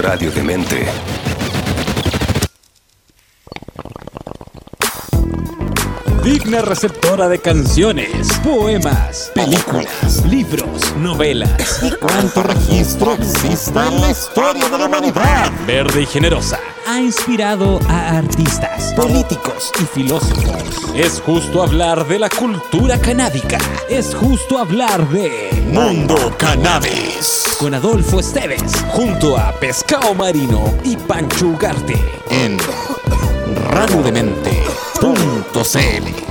[0.00, 0.86] Radio Demente.
[6.24, 11.82] Digna receptora de canciones, poemas, películas, libros, novelas.
[11.82, 15.52] ¿Y cuánto registro existe en la historia de la humanidad?
[15.66, 16.58] Verde y generosa.
[16.92, 19.70] Ha inspirado a artistas, Políticos.
[19.80, 20.92] y filósofos.
[20.92, 23.58] Es justo hablar de la cultura canábica.
[23.88, 25.50] Es justo hablar de.
[25.72, 27.44] Mundo Cannabis.
[27.60, 31.94] Con Adolfo Esteves, junto a Pescado Marino y Pancho Ugarte.
[32.28, 32.58] En
[33.70, 36.29] radiodemente.cl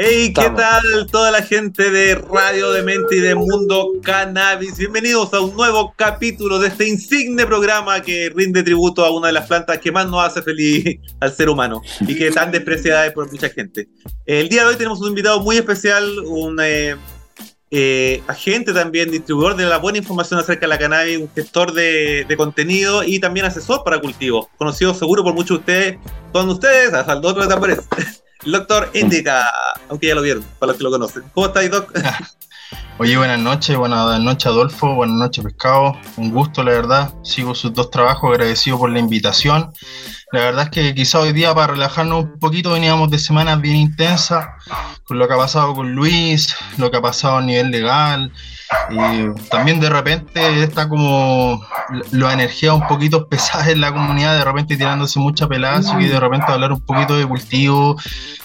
[0.00, 4.78] Hey, ¿qué tal toda la gente de Radio Demente y de Mundo Cannabis?
[4.78, 9.32] Bienvenidos a un nuevo capítulo de este insigne programa que rinde tributo a una de
[9.32, 13.12] las plantas que más nos hace feliz al ser humano y que tan despreciada es
[13.12, 13.88] por mucha gente.
[14.24, 16.94] El día de hoy tenemos un invitado muy especial, un eh,
[17.72, 22.24] eh, agente también, distribuidor de la buena información acerca de la cannabis, un gestor de,
[22.28, 25.98] de contenido y también asesor para cultivo, conocido seguro por muchos de ustedes,
[26.30, 27.80] con ustedes, hasta el otro de tambores.
[28.52, 29.50] Doctor Indica,
[29.88, 31.24] aunque ya lo vieron, para los que lo conocen.
[31.32, 31.92] ¿Cómo estáis, Doc?
[32.98, 37.72] Oye, buenas noches, buenas noches Adolfo, buenas noches Pescado, un gusto la verdad, sigo sus
[37.72, 39.72] dos trabajos, agradecido por la invitación.
[40.30, 43.76] La verdad es que quizá hoy día para relajarnos un poquito veníamos de semanas bien
[43.76, 44.46] intensas,
[45.04, 48.30] con lo que ha pasado con Luis, lo que ha pasado a nivel legal,
[48.90, 51.64] y también de repente está como
[52.10, 56.08] la energía un poquito pesada en la comunidad, de repente tirándose mucha pelada, así que
[56.08, 57.96] de repente hablar un poquito de cultivo,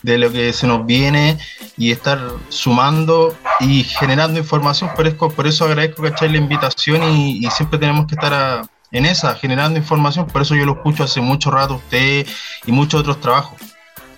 [0.04, 1.38] de lo que se nos viene
[1.76, 2.17] y estar
[2.48, 4.89] sumando y generando información.
[4.95, 6.30] Por eso, por eso agradezco ¿cachai?
[6.30, 8.61] la invitación y, y siempre tenemos que estar a-
[8.94, 10.27] en esa, generando información.
[10.27, 12.25] Por eso yo lo escucho hace mucho rato usted
[12.66, 13.59] y muchos otros trabajos.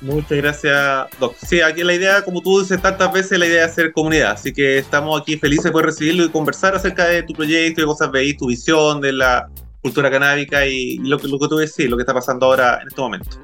[0.02, 1.36] Muchas gracias, Doc.
[1.38, 4.32] Sí, aquí la idea, como tú dices tantas veces, la idea es hacer comunidad.
[4.32, 8.12] Así que estamos aquí felices poder recibirlo y conversar acerca de tu proyecto, de cosas
[8.12, 9.50] veis, tu visión de la
[9.82, 12.88] cultura canábica y lo que, lo que tú decís, lo que está pasando ahora en
[12.88, 13.38] este momento.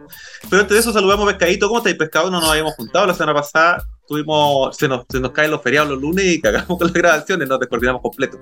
[0.50, 1.68] Pero antes de eso, saludamos Pescadito.
[1.68, 2.30] ¿Cómo estáis, Pescado?
[2.30, 3.88] No nos habíamos juntado la semana pasada.
[4.12, 7.48] Tuvimos, se nos, se nos caen los feriados los lunes y cagamos con las grabaciones,
[7.48, 8.38] nos descoordinamos completo.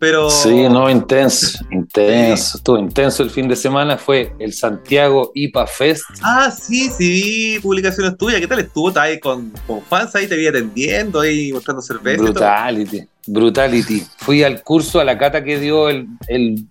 [0.00, 0.28] Pero.
[0.28, 6.02] Sí, no, intenso, intenso, estuvo intenso el fin de semana, fue el Santiago IPA Fest.
[6.22, 8.40] Ah, sí, sí, vi publicaciones tuyas.
[8.40, 8.88] ¿Qué tal estuvo?
[8.88, 10.26] ¿Estás ahí con, con fans ahí?
[10.26, 12.20] ¿Te vi atendiendo ahí, mostrando cerveza?
[12.20, 14.02] Brutality, brutality.
[14.16, 16.66] Fui al curso, a la cata que dio el, el,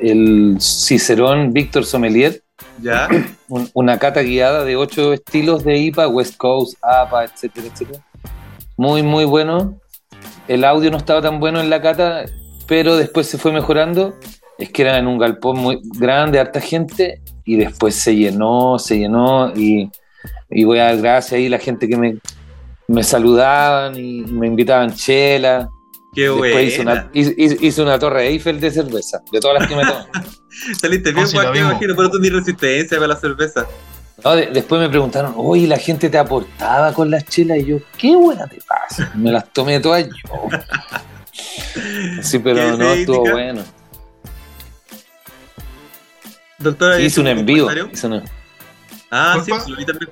[0.00, 2.42] el Cicerón Víctor Sommelier,
[2.80, 3.08] ¿Ya?
[3.48, 8.00] un- una cata guiada de ocho estilos de IPA, West Coast, APA, etcétera, etcétera.
[8.76, 9.78] Muy, muy bueno.
[10.48, 12.24] El audio no estaba tan bueno en la cata,
[12.66, 14.14] pero después se fue mejorando.
[14.58, 18.98] Es que era en un galpón muy grande, harta gente, y después se llenó, se
[18.98, 19.90] llenó, y,
[20.64, 22.18] voy a dar gracias ahí a la gente que me,
[22.88, 25.68] me saludaban y me invitaban chela.
[26.14, 26.92] Qué Después hice buena.
[26.92, 30.06] una, hice- hice una torre Eiffel de cerveza, de todas las que me tomo.
[30.80, 33.66] Saliste bien, Oh, Juan, me imagino, pero tú ni resistencia para la cerveza.
[34.22, 37.78] No, de- después me preguntaron, oye, la gente te aportaba con las chelas y yo,
[37.96, 39.10] qué buena te pasa.
[39.14, 40.12] Me las tomé todas yo.
[42.22, 43.62] Sí, ¿Qué pero no, estuvo bueno.
[46.58, 47.64] Doctora, Sí, hice un ¿algún envío.
[47.64, 47.90] comentario?
[47.92, 48.22] hice un-
[49.10, 50.10] Ah, sí, pues lo vi también.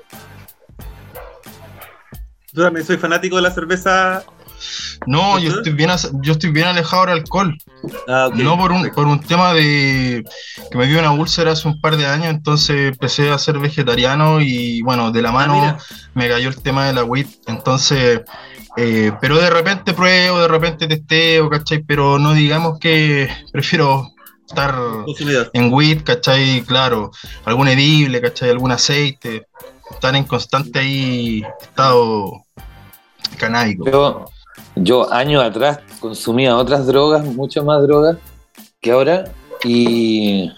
[2.53, 4.25] Yo también soy fanático de la cerveza.
[5.06, 5.91] No, yo estoy bien,
[6.22, 7.56] yo estoy bien alejado del alcohol.
[8.09, 8.28] Ah.
[8.34, 10.25] No por un, por un tema de
[10.71, 14.41] que me dio una úlcera hace un par de años, entonces empecé a ser vegetariano
[14.41, 15.78] y bueno, de la Ah, mano
[16.15, 18.22] me cayó el tema de la WIT, entonces,
[18.76, 21.82] eh, pero de repente pruebo, de repente testeo, ¿cachai?
[21.82, 24.10] Pero no digamos que prefiero
[24.47, 24.75] estar
[25.53, 26.62] en WIT, ¿cachai?
[26.62, 27.10] Claro,
[27.44, 28.50] algún edible, ¿cachai?
[28.50, 29.47] Algún aceite,
[29.91, 32.44] estar en constante ahí estado
[33.38, 33.91] canábico.
[33.91, 34.25] Yo,
[34.83, 38.17] yo años atrás consumía otras drogas, muchas más drogas
[38.81, 39.25] que ahora,
[39.65, 40.51] y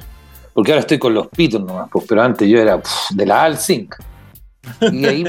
[0.54, 2.80] porque ahora estoy con los pitos nomás, pues, pero antes yo era
[3.10, 3.94] de la Al-Zinc.
[4.92, 5.24] Y ahí,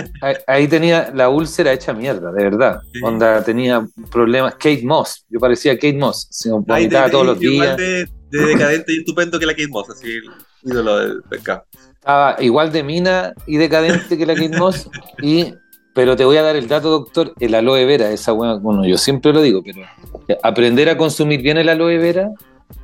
[0.45, 2.79] ahí- tenía la úlcera hecha mierda, de verdad.
[2.93, 2.99] Sí.
[3.03, 4.53] Onda tenía problemas.
[4.55, 7.77] Kate Moss, yo parecía Kate Moss, se vomitaba de- todos los igual días.
[7.77, 10.23] de, de decadente y estupendo que la Kate Moss, así el
[10.71, 11.63] ídolo del mercado.
[11.95, 14.87] Estaba igual de mina y decadente que la Kate Moss.
[15.21, 15.53] Y,
[15.93, 18.97] pero te voy a dar el dato, doctor, el aloe vera, esa buena, bueno, yo
[18.97, 19.81] siempre lo digo, pero
[20.41, 22.31] aprender a consumir bien el aloe vera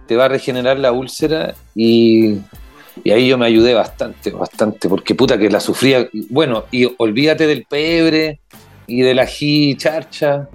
[0.07, 2.35] te va a regenerar la úlcera y,
[3.03, 6.07] y ahí yo me ayudé bastante, bastante, porque puta que la sufría.
[6.29, 8.39] Bueno, y olvídate del pebre
[8.87, 10.47] y del ají charcha.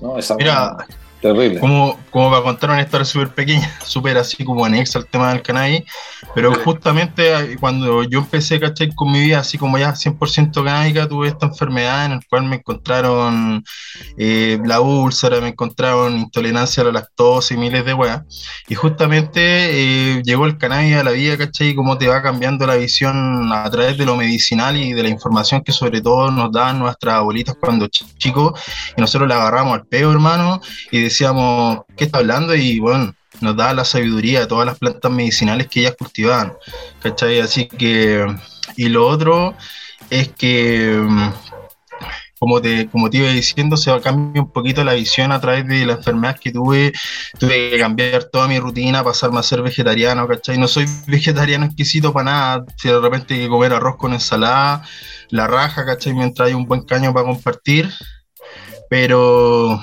[0.00, 0.86] No, esa Mira, buena-
[1.22, 1.60] Terrible.
[1.60, 5.40] Como, como para contar una historia súper pequeña, súper así como anexa al tema del
[5.40, 5.82] cannabis,
[6.34, 8.92] pero justamente eh, cuando yo empecé, ¿cachai?
[8.92, 12.56] Con mi vida así como ya 100% canábica, tuve esta enfermedad en la cual me
[12.56, 13.62] encontraron
[14.18, 18.22] eh, la úlcera, me encontraron intolerancia a la lactosa y miles de weas,
[18.68, 19.40] y justamente
[20.16, 21.68] eh, llegó el cannabis a la vida, ¿cachai?
[21.68, 25.08] Y cómo te va cambiando la visión a través de lo medicinal y de la
[25.08, 28.60] información que sobre todo nos dan nuestras abuelitas cuando ch- chicos,
[28.96, 30.60] y nosotros la agarramos al peo, hermano,
[30.90, 32.54] y decíamos, ¿qué está hablando?
[32.54, 36.54] Y bueno, nos da la sabiduría de todas las plantas medicinales que ellas cultivaban,
[37.00, 37.40] ¿cachai?
[37.40, 38.26] Así que,
[38.76, 39.54] y lo otro
[40.10, 41.32] es que, mm,
[42.38, 45.86] como te, como te iba diciendo, se cambia un poquito la visión a través de
[45.86, 46.92] la enfermedad que tuve,
[47.38, 50.58] tuve que cambiar toda mi rutina, pasarme a ser vegetariano, ¿cachai?
[50.58, 54.82] No soy vegetariano exquisito para nada, si de repente hay que comer arroz con ensalada,
[55.28, 56.14] la raja, ¿cachai?
[56.14, 57.90] Mientras hay un buen caño para compartir,
[58.90, 59.80] pero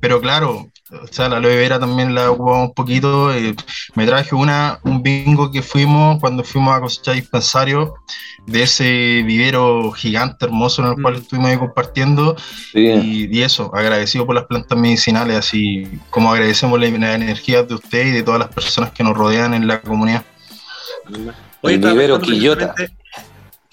[0.00, 3.32] pero claro, o sea, la aloe vera también la ocupamos un poquito.
[3.32, 3.54] eh,
[3.94, 7.94] me traje una, un bingo que fuimos cuando fuimos a cosechar dispensario
[8.46, 11.18] de ese vivero gigante, hermoso en el cual Mm.
[11.18, 12.36] estuvimos ahí compartiendo.
[12.72, 12.80] Sí.
[13.30, 17.74] Y, y eso, agradecido por las plantas medicinales, así como agradecemos la, la energía de
[17.74, 20.24] usted y de todas las personas que nos rodean en la comunidad.
[21.62, 22.74] El estaba vivero Quillota.
[22.74, 22.97] precisamente-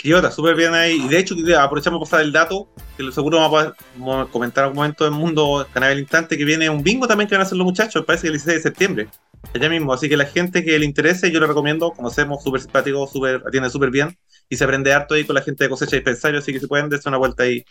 [0.05, 1.01] Quillota, súper bien ahí.
[1.03, 4.65] Y de hecho, aprovechamos para pasar el dato, que lo seguro vamos a comentar en
[4.65, 7.45] algún momento en Mundo Canal del Instante, que viene un bingo también que van a
[7.45, 9.07] hacer los muchachos, parece que el 16 de septiembre.
[9.53, 13.07] Allá mismo, así que la gente que le interese, yo le recomiendo, conocemos, súper simpático,
[13.07, 14.15] súper, atiende súper bien,
[14.47, 16.87] y se aprende harto ahí con la gente de cosecha dispensario, así que si pueden
[16.89, 17.63] darse una vuelta ahí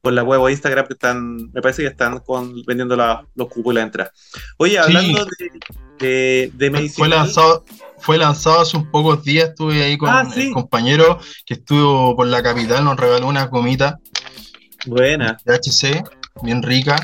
[0.00, 3.46] por la web o Instagram, que están, me parece que están con, vendiendo la- los
[3.48, 4.12] cupos y la entrada.
[4.56, 5.50] Oye, hablando de,
[5.98, 6.96] de, de medicina.
[6.96, 7.64] Fue lanzado,
[7.98, 10.48] fue lanzado hace un pocos días, estuve ahí con Ah, sí.
[10.48, 13.98] el compañero que estuvo por la capital, nos regaló una gomita
[14.86, 15.36] Buena.
[15.44, 16.04] de HC,
[16.42, 16.96] bien rica.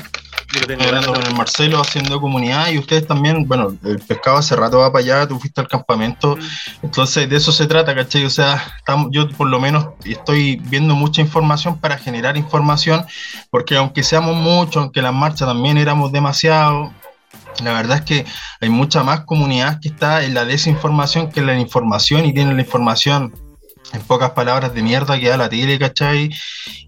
[0.79, 4.91] hablando con el Marcelo haciendo comunidad y ustedes también, bueno, el pescado hace rato va
[4.91, 6.37] para allá, tú fuiste al campamento,
[6.83, 8.23] entonces de eso se trata, ¿cachai?
[8.25, 13.03] O sea, estamos, yo por lo menos estoy viendo mucha información para generar información,
[13.49, 16.93] porque aunque seamos muchos, aunque las marchas también éramos demasiado,
[17.63, 18.25] la verdad es que
[18.61, 22.55] hay mucha más comunidad que está en la desinformación que en la información y tienen
[22.55, 23.33] la información
[23.93, 26.31] en pocas palabras de mierda que da la tele, ¿cachai?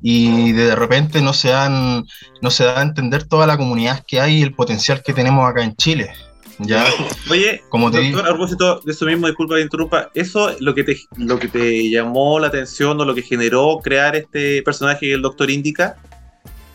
[0.02, 2.06] Y de repente no se dan,
[2.42, 5.48] no se da a entender toda la comunidad que hay y el potencial que tenemos
[5.48, 6.12] acá en Chile.
[6.60, 6.86] ¿Ya?
[7.30, 10.86] Oye, Como te doctor, a propósito de eso mismo, disculpa que interrumpa, ¿eso lo que,
[10.86, 15.14] te, lo que te llamó la atención o lo que generó crear este personaje que
[15.14, 15.98] el doctor indica?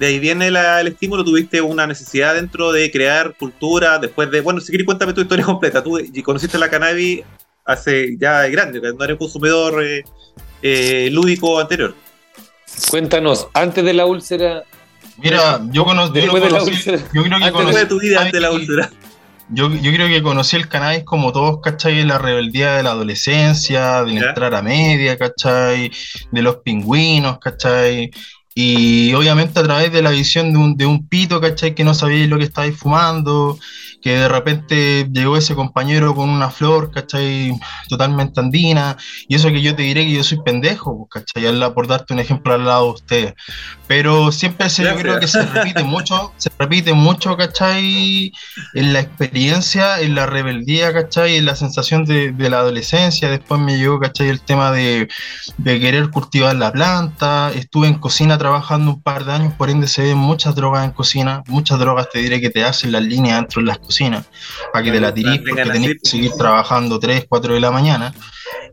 [0.01, 4.41] De ahí viene la- el estímulo, tuviste una necesidad dentro de crear cultura, después de,
[4.41, 7.21] bueno, si quieres cuéntame tu historia completa, tú conociste la cannabis
[7.67, 10.03] hace ya de grande, que no eres un consumidor eh,
[10.63, 11.95] eh, lúdico anterior.
[12.91, 14.65] Cuéntanos, antes de la úlcera,
[15.19, 16.99] Mira, yo, cono- yo de la conocí, úlcera.
[17.13, 18.91] yo creo que Antes ¿Cómo conocí tu vida el antes de la cannabis- úlcera?
[19.53, 21.99] Yo, yo creo que conocí el cannabis como todos, ¿cachai?
[22.01, 24.29] En la rebeldía de la adolescencia, de Ya.
[24.29, 25.91] entrar a media, ¿cachai?
[26.31, 28.11] De los pingüinos, ¿cachai?
[28.63, 31.75] Y obviamente a través de la visión de un, de un pito, ¿cachai?
[31.75, 33.59] Que no sabía lo que estabais fumando,
[34.01, 37.53] que de repente llegó ese compañero con una flor, ¿cachai?
[37.89, 38.97] Totalmente andina,
[39.29, 41.73] y eso que yo te diré que yo soy pendejo, pues, ¿cachai?
[41.75, 43.35] Por darte un ejemplo al lado de ustedes.
[43.87, 48.33] Pero siempre se, yo creo que se repite mucho, se repite mucho, ¿cachai?
[48.75, 51.37] En la experiencia, en la rebeldía, ¿cachai?
[51.37, 53.29] En la sensación de, de la adolescencia.
[53.29, 54.29] Después me llegó, ¿cachai?
[54.29, 55.09] El tema de,
[55.59, 57.51] de querer cultivar la planta.
[57.53, 60.93] Estuve en cocina trabajando un par de años, por ende se ven muchas drogas en
[60.93, 61.43] cocina.
[61.49, 64.27] Muchas drogas te diré que te hacen las líneas dentro de las cocinas
[64.73, 68.15] para que te la tirís porque tenés que seguir trabajando 3, 4 de la mañana.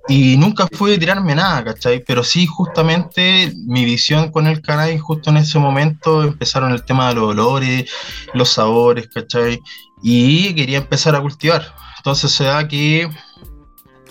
[0.07, 2.03] Y nunca fue de tirarme nada, ¿cachai?
[2.05, 7.09] Pero sí, justamente mi visión con el cannabis, justo en ese momento empezaron el tema
[7.09, 7.89] de los olores,
[8.33, 9.59] los sabores, ¿cachai?
[10.01, 11.73] Y quería empezar a cultivar.
[11.97, 13.09] Entonces se da que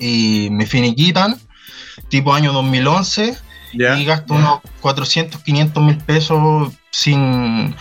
[0.00, 1.40] eh, me finiquitan,
[2.10, 3.38] tipo año 2011,
[3.72, 3.98] Ya.
[3.98, 7.74] y gasto unos 400, 500 mil pesos sin,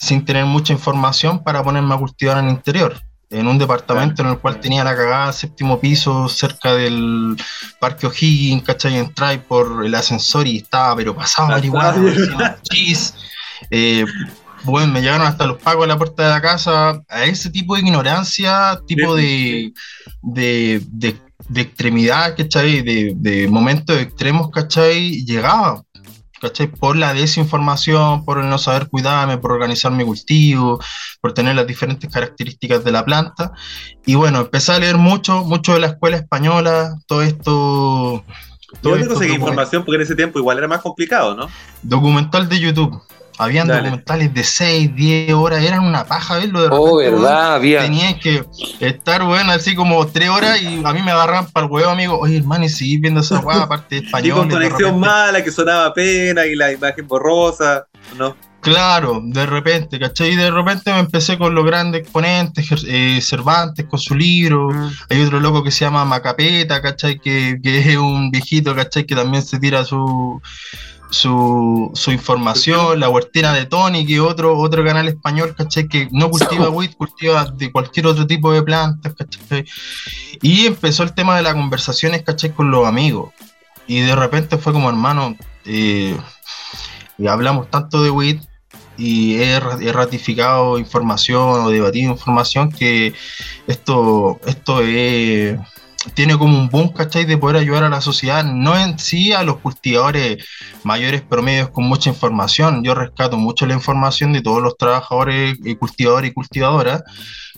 [0.00, 2.98] sin tener mucha información para ponerme a cultivar en el interior.
[3.28, 7.36] En un departamento en el cual tenía la cagada, séptimo piso, cerca del
[7.78, 8.96] Parque O'Higgins, ¿cachai?
[8.96, 13.14] Entré por el ascensor y estaba, pero pasaba marihuana, chis.
[13.70, 14.06] Eh,
[14.64, 17.02] bueno, me llegaron hasta los pagos a la puerta de la casa.
[17.08, 19.72] A ese tipo de ignorancia, tipo de,
[20.22, 22.80] de, de, de extremidad, ¿cachai?
[22.80, 25.24] De, de momentos extremos, ¿cachai?
[25.24, 25.84] Llegaba,
[26.40, 26.68] ¿cachai?
[26.68, 30.80] Por la desinformación, por el no saber cuidarme, por organizar mi cultivo,
[31.20, 33.52] por tener las diferentes características de la planta.
[34.06, 38.24] Y bueno, empecé a leer mucho, mucho de la escuela española, todo esto.
[38.82, 41.48] Todo esto conseguí información porque en ese tiempo igual era más complicado, ¿no?
[41.82, 43.02] Documental de YouTube.
[43.42, 43.80] Habían Dale.
[43.82, 47.22] documentales de 6, 10 horas, eran una paja verlo de Oh, repente, weón.
[47.22, 47.80] verdad, había.
[47.82, 48.44] Tenías que
[48.80, 52.18] estar, weón, así como 3 horas y a mí me agarraban para el huevo, amigo.
[52.18, 54.36] Oye, hermano, y seguir viendo esa weá, aparte de Y español.
[54.36, 57.86] con y de conexión mala, que sonaba pena y la imagen borrosa.
[58.16, 58.36] ¿no?
[58.60, 60.32] Claro, de repente, ¿cachai?
[60.32, 64.68] Y de repente me empecé con los grandes exponentes, eh, Cervantes con su libro,
[65.08, 67.18] hay otro loco que se llama Macapeta, ¿cachai?
[67.18, 69.06] Que, que es un viejito, ¿cachai?
[69.06, 70.42] Que también se tira su,
[71.10, 75.88] su, su información, la huertina de Tony, que otro, otro canal español, ¿cachai?
[75.88, 79.64] Que no cultiva wheat, cultiva de cualquier otro tipo de plantas, ¿cachai?
[80.40, 82.52] Y empezó el tema de las conversaciones, ¿cachai?
[82.52, 83.32] Con los amigos.
[83.86, 86.16] Y de repente fue como, hermano, eh,
[87.18, 88.42] y hablamos tanto de WIT
[88.96, 93.12] y he, he ratificado información o debatido información que
[93.66, 95.58] esto, esto es-
[96.14, 97.24] tiene como un boom, ¿cachai?
[97.24, 100.44] De poder ayudar a la sociedad, no en sí a los cultivadores
[100.84, 102.82] mayores promedios con mucha información.
[102.82, 107.02] Yo rescato mucho la información de todos los trabajadores, eh, cultivadores y cultivadoras,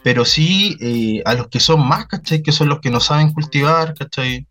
[0.02, 2.42] pero sí eh, a los que son más, ¿cachai?
[2.42, 4.46] Que son los que no saben cultivar, ¿cachai?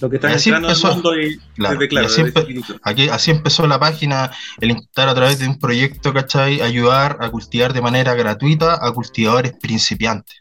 [0.00, 0.92] Lo que está Y así entrando al empezó.
[0.94, 2.78] mundo y Claro, desde, claro, y así, desde empe- chiquitito.
[2.82, 4.30] aquí- así empezó la página,
[4.60, 6.60] el intentar a través de un proyecto, ¿cachai?
[6.60, 10.36] Ayudar a cultivar de manera gratuita a cultivadores principiantes.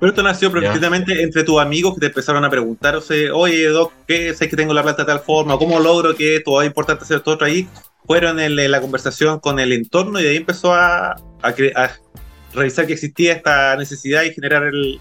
[0.00, 3.66] Pero esto nació precisamente entre tus amigos que te empezaron a preguntar, o sea, oye,
[3.68, 5.58] Doc, ¿qué sé que tengo la planta de tal forma?
[5.58, 7.68] ¿Cómo logro que esto es importante hacer esto otro ahí?
[8.06, 11.90] Fueron en, la conversación con el entorno y de ahí empezó a, a,
[12.54, 14.98] revisar que existía esta necesidad y generar el,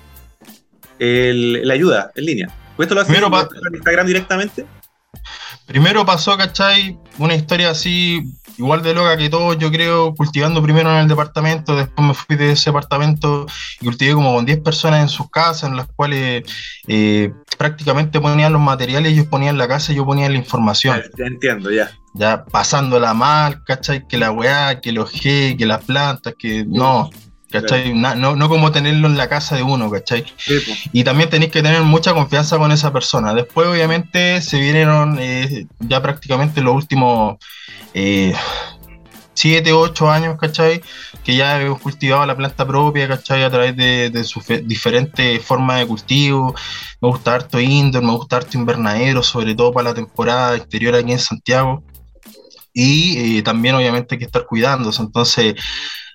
[1.00, 2.50] el- la ayuda en línea.
[2.76, 4.66] ¿Pues esto lo haces en Instagram directamente?
[5.70, 6.98] Primero pasó, ¿cachai?
[7.20, 8.24] Una historia así,
[8.58, 12.36] igual de loca que todos, yo creo, cultivando primero en el departamento, después me fui
[12.36, 13.46] de ese departamento
[13.80, 16.44] y cultivé como con 10 personas en sus casas, en las cuales
[16.88, 21.04] eh, prácticamente ponían los materiales, ellos ponían la casa y yo ponía la información.
[21.16, 21.92] Ya entiendo, ya.
[22.16, 24.08] ya pasándola mal, ¿cachai?
[24.08, 27.12] Que la weá, que los G, que las plantas, que no,
[27.96, 30.26] no, no como tenerlo en la casa de uno, ¿cachai?
[30.38, 30.78] Sí, pues.
[30.94, 33.34] Y también tenéis que tener mucha confianza con esa persona.
[33.34, 37.38] Después, obviamente, se vinieron eh, ya prácticamente los últimos
[39.34, 40.82] 7, 8 años, ¿cachai?
[41.24, 43.44] Que ya hemos cultivado la planta propia, ¿cachai?
[43.44, 46.54] A través de, de sus fe- diferentes formas de cultivo.
[47.02, 51.14] Me gusta harto indoor, me gusta harto invernadero, sobre todo para la temporada exterior aquí
[51.14, 51.84] en Santiago.
[52.74, 55.02] Y eh, también, obviamente, hay que estar cuidándose.
[55.02, 55.56] Entonces,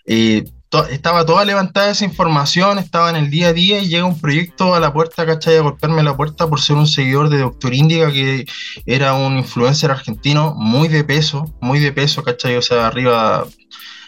[0.06, 0.44] eh,
[0.82, 4.20] to- estaba toda levantada esa información, estaba en el día a día y llega un
[4.20, 5.56] proyecto a la puerta, ¿cachai?
[5.56, 8.44] A golpearme la puerta por ser un seguidor de Doctor Índica, que
[8.86, 12.56] era un influencer argentino muy de peso, muy de peso, ¿cachai?
[12.56, 13.46] O sea, arriba,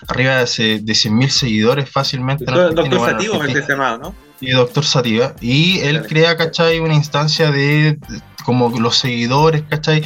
[0.09, 2.45] arriba de, de 100.000 seguidores fácilmente.
[2.45, 4.15] en Doctor, bueno, parece llamado, ¿no?
[4.41, 5.35] Y Doctor Sativa.
[5.41, 6.79] Y él crea, ¿cachai?
[6.81, 10.05] Una instancia de, de- como los seguidores, ¿cachai?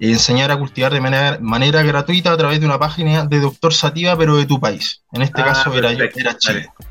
[0.00, 4.16] Enseñar a cultivar de manera, manera gratuita a través de una página de Doctor Sativa,
[4.16, 5.02] pero de tu país.
[5.12, 6.70] En este Ah, caso era, era Chile.
[6.78, 6.90] vale.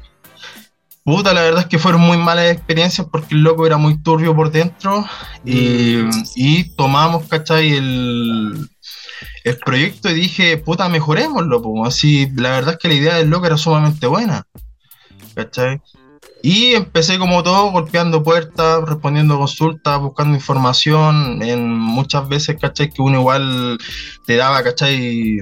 [1.03, 4.35] Puta, la verdad es que fueron muy malas experiencias porque el loco era muy turbio
[4.35, 5.07] por dentro.
[5.43, 6.23] Y, Mm.
[6.35, 7.71] y tomamos, ¿cachai?
[7.73, 8.69] El,
[9.43, 11.63] el proyecto y dije, puta, mejorémoslo.
[11.63, 11.85] po.
[11.87, 14.43] Así, la verdad es que la idea del loco era sumamente buena.
[15.33, 15.81] ¿Cachai?
[16.41, 21.41] Y empecé como todo, golpeando puertas, respondiendo consultas, buscando información.
[21.41, 22.89] En muchas veces, ¿cachai?
[22.89, 23.77] Que uno igual
[24.25, 25.39] te daba, ¿cachai?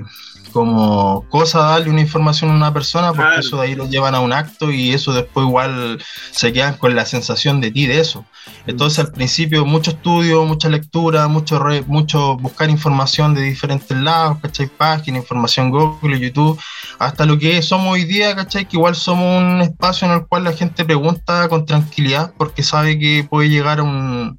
[0.51, 3.39] Como cosa darle una información a una persona, porque Claro.
[3.39, 6.01] eso de ahí lo llevan a un acto y eso después igual
[6.32, 8.25] se quedan con la sensación de ti de eso.
[8.66, 14.39] Entonces al principio mucho estudio, mucha lectura, mucho, re- mucho buscar información de diferentes lados,
[14.42, 14.68] ¿cachai?
[14.68, 16.60] Páginas, información Google, YouTube,
[17.00, 18.66] hasta lo que somos hoy día, ¿cachai?
[18.68, 23.00] Que igual somos un espacio en el cual la gente pregunta con tranquilidad porque sabe
[23.00, 24.38] que puede llegar a un,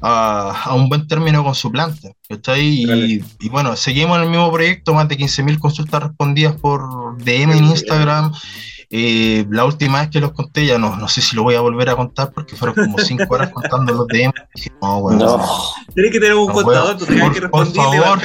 [0.00, 2.60] a, a un buen término con su planta, ¿cachai?
[2.66, 7.52] Y, y bueno, seguimos en el mismo proyecto, más de 15.000 consultas respondidas por DM
[7.52, 8.32] en Instagram.
[8.90, 11.60] Eh, la última vez que los conté, ya no, no sé si lo voy a
[11.60, 14.32] volver a contar porque fueron como 5 horas contando los DM.
[14.54, 15.40] Dije, no, weón, No.
[15.94, 18.20] Tienes que tener un No, contador, entonces hay que por- por favor.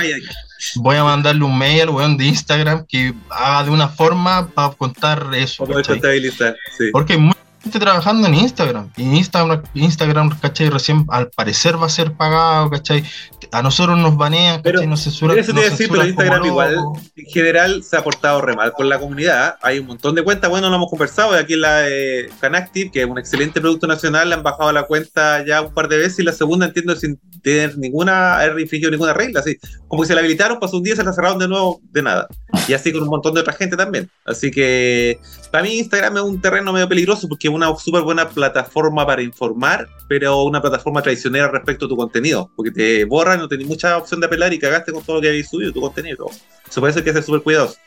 [0.75, 4.70] voy a mandarle un mail al weón de Instagram que haga de una forma para
[4.74, 5.66] contar eso.
[5.66, 6.56] Para contabilizar.
[6.78, 6.86] Sí.
[6.92, 8.89] Porque hay mucha gente trabajando en Instagram.
[8.98, 10.70] Y Instagram, Instagram, ¿cachai?
[10.70, 13.04] Recién al parecer va a ser pagado, ¿cachai?
[13.51, 14.88] A nosotros nos banean, Pero, ¿cachai?
[14.88, 15.38] Nos censuran.
[15.38, 16.78] Eso te iba a decir, pero Instagram igual,
[17.16, 19.58] en general, se ha portado re mal con la comunidad.
[19.62, 23.01] Hay un montón de cuentas, bueno, lo hemos conversado, aquí en la de Canactive, que
[23.01, 26.20] es un excelente producto nacional, le han bajado la cuenta ya un par de veces
[26.20, 30.13] y la segunda entiendo sin tener ninguna, haber infringido ninguna regla, así, como que se
[30.13, 32.28] la habilitaron, pasó un día, se la cerraron de nuevo, de nada.
[32.68, 34.10] Y así con un montón de otra gente también.
[34.25, 35.20] Así que
[35.51, 39.88] para mí Instagram es un terreno medio peligroso porque una súper buena plataforma para informar,
[40.08, 44.20] pero una plataforma traicionera respecto a tu contenido, porque te borran, no tenés mucha opción
[44.20, 46.13] de apelar y cagaste con todo lo que habéis subido, tu contenido.
[46.13, 46.29] y todo.
[46.68, 47.77] Eso que ser súper cuidadoso.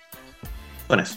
[0.87, 1.17] con eso.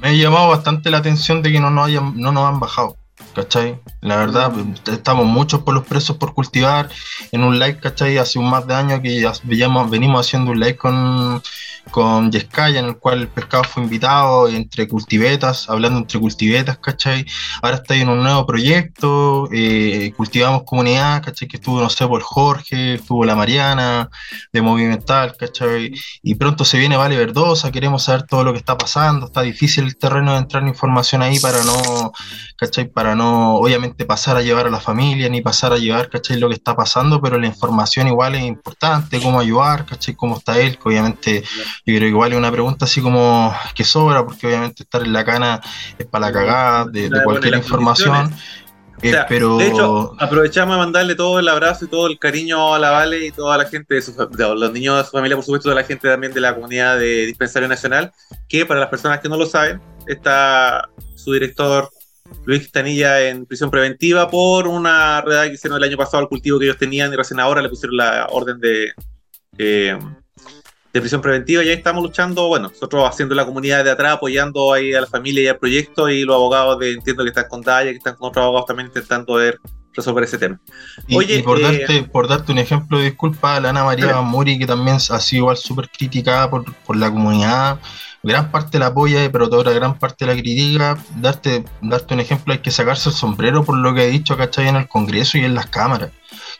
[0.00, 2.96] Me ha llamado bastante la atención de que no nos, hayan, no nos han bajado.
[3.34, 3.80] ¿Cachai?
[4.02, 4.52] La verdad,
[4.86, 6.90] estamos muchos por los presos por cultivar
[7.30, 8.18] en un live, ¿cachai?
[8.18, 9.32] Hace un más de años que ya
[9.88, 11.42] venimos haciendo un live con,
[11.90, 17.24] con Yescaya, en el cual el pescado fue invitado entre cultivetas, hablando entre cultivetas, ¿cachai?
[17.62, 21.48] Ahora está en un nuevo proyecto, eh, cultivamos comunidad, ¿cachai?
[21.48, 24.10] Que estuvo, no sé, por Jorge, estuvo la Mariana,
[24.52, 25.92] de Movimental, ¿cachai?
[26.22, 29.84] Y pronto se viene Vale Verdosa, queremos saber todo lo que está pasando, está difícil
[29.84, 32.12] el terreno de entrar información ahí para no,
[32.56, 32.88] ¿cachai?
[32.88, 36.38] Para no, obviamente, pasar a llevar a la familia, ni pasar a llevar, ¿cachai?
[36.38, 40.14] Lo que está pasando, pero la información igual es importante, cómo ayudar, ¿cachai?
[40.14, 41.42] Cómo está él, que obviamente
[41.86, 45.12] yo creo que igual es una pregunta así como que sobra, porque obviamente estar en
[45.12, 45.60] la cana
[45.98, 48.32] es para la cagada de, cualquier información.
[49.02, 49.58] Eh, pero...
[49.58, 53.26] De hecho, aprovechamos a mandarle todo el abrazo y todo el cariño a la Vale
[53.26, 56.08] y toda la gente, de, los niños de su familia, por supuesto, de la gente
[56.08, 58.12] también de la comunidad de Dispensario Nacional,
[58.48, 61.90] que para las personas que no lo saben, está su director
[62.44, 66.58] Luis Tanilla en prisión preventiva por una redada que hicieron el año pasado al cultivo
[66.58, 68.92] que ellos tenían y recién ahora le pusieron la orden de...
[69.58, 69.98] Eh,
[70.92, 74.74] de prisión preventiva y ahí estamos luchando, bueno, nosotros haciendo la comunidad de atrás, apoyando
[74.74, 77.62] ahí a la familia y al proyecto y los abogados de, entiendo que están con
[77.62, 79.58] Daya, que están con otros abogados también intentando ver
[79.94, 80.60] resolver ese tema.
[81.06, 84.58] Y, Oye, por, eh, darte, por darte un ejemplo, disculpa a la Ana María Muri,
[84.58, 87.78] que también ha sido igual súper criticada por, por, la comunidad,
[88.22, 90.98] gran parte la apoya, pero toda gran parte la critica.
[91.16, 94.68] Darte, darte un ejemplo, hay que sacarse el sombrero por lo que he dicho, ¿cachai?
[94.68, 96.10] En el Congreso y en las cámaras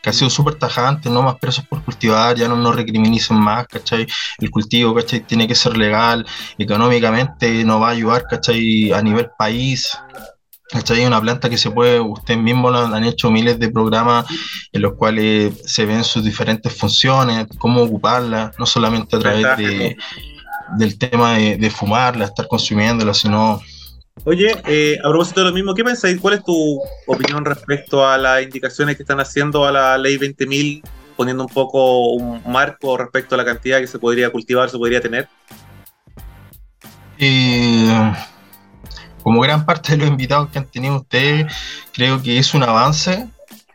[0.03, 3.65] que ha sido súper tajante, no más presos por cultivar, ya no nos recriminicen más,
[3.67, 4.05] ¿cachai?
[4.37, 5.21] El cultivo, ¿cachai?
[5.21, 6.25] Tiene que ser legal,
[6.57, 8.91] económicamente nos va a ayudar, ¿cachai?
[8.91, 9.97] A nivel país,
[10.69, 11.05] ¿cachai?
[11.05, 14.25] Una planta que se puede, ustedes mismos han hecho miles de programas
[14.71, 19.97] en los cuales se ven sus diferentes funciones, cómo ocuparla, no solamente a través de,
[20.77, 23.61] del tema de, de fumarla, estar consumiéndola, sino
[24.25, 26.19] Oye, eh, a propósito de lo mismo, ¿qué pensáis?
[26.19, 30.81] ¿Cuál es tu opinión respecto a las indicaciones que están haciendo a la ley 20.000,
[31.17, 35.01] poniendo un poco un marco respecto a la cantidad que se podría cultivar, se podría
[35.01, 35.27] tener?
[37.17, 38.13] Eh,
[39.23, 41.51] como gran parte de los invitados que han tenido ustedes,
[41.93, 43.27] creo que es un avance,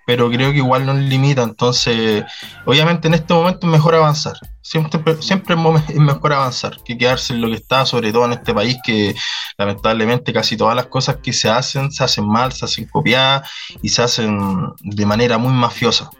[0.06, 1.42] pero creo que igual nos limita.
[1.42, 2.24] Entonces,
[2.64, 4.34] obviamente en este momento es mejor avanzar.
[4.62, 5.54] Siempre, siempre
[5.88, 9.14] es mejor avanzar que quedarse en lo que está, sobre todo en este país que
[9.56, 13.50] lamentablemente casi todas las cosas que se hacen se hacen mal, se hacen copiadas
[13.82, 14.38] y se hacen
[14.80, 16.10] de manera muy mafiosa.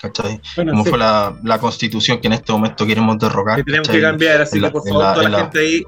[0.00, 0.40] ¿Cachai?
[0.56, 3.56] Como fue la, constitución que en este momento queremos derrocar.
[3.56, 5.82] Que tenemos que cambiar, así que por favor, toda la, gente ahí.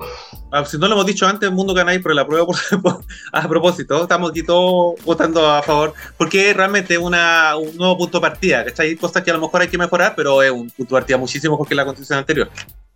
[0.51, 2.47] Ah, si no lo hemos dicho antes, el mundo ganáis por la prueba.
[3.33, 8.19] a propósito, estamos aquí todos votando a favor, porque realmente es una, un nuevo punto
[8.19, 8.65] de partida.
[8.67, 8.89] ¿cachai?
[8.89, 11.17] Hay cosas que a lo mejor hay que mejorar, pero es un punto de partida
[11.17, 12.51] muchísimo mejor que la constitución anterior.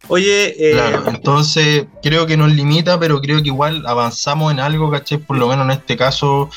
[0.08, 4.90] Oye, eh, claro, entonces creo que nos limita, pero creo que igual avanzamos en algo,
[4.90, 5.18] ¿cachai?
[5.18, 6.50] Por lo menos en este caso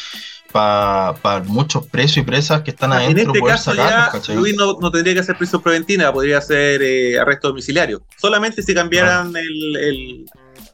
[0.52, 3.22] para muchos presos y presas que están adentro.
[3.22, 7.50] En este caso ya Luis no, tendría que hacer prisión preventiva, podría ser eh, arresto
[7.50, 8.02] domiciliario.
[8.18, 10.26] Solamente si cambiaran el,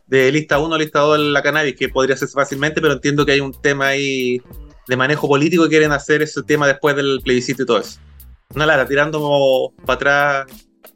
[0.07, 3.33] de lista 1 a lista 2 la cannabis, que podría hacerse fácilmente, pero entiendo que
[3.33, 4.41] hay un tema ahí
[4.87, 7.99] de manejo político y quieren hacer ese tema después del plebiscito y todo eso.
[8.53, 10.45] Una Lara, tirando para atrás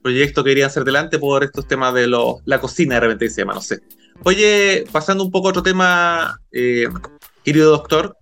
[0.02, 3.54] proyectos que irían ser delante por estos temas de la cocina de repente se llama,
[3.56, 3.80] no sé.
[4.24, 6.88] Oye, pasando un poco a otro tema, eh,
[7.44, 8.18] querido doctor,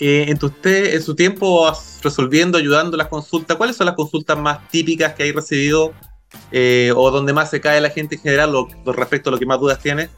[0.00, 5.14] eh, en, en su tiempo resolviendo, ayudando las consultas, ¿cuáles son las consultas más típicas
[5.14, 5.92] que hay recibido
[6.52, 9.46] eh, o donde más se cae la gente en general lo, respecto a lo que
[9.46, 10.08] más dudas tiene?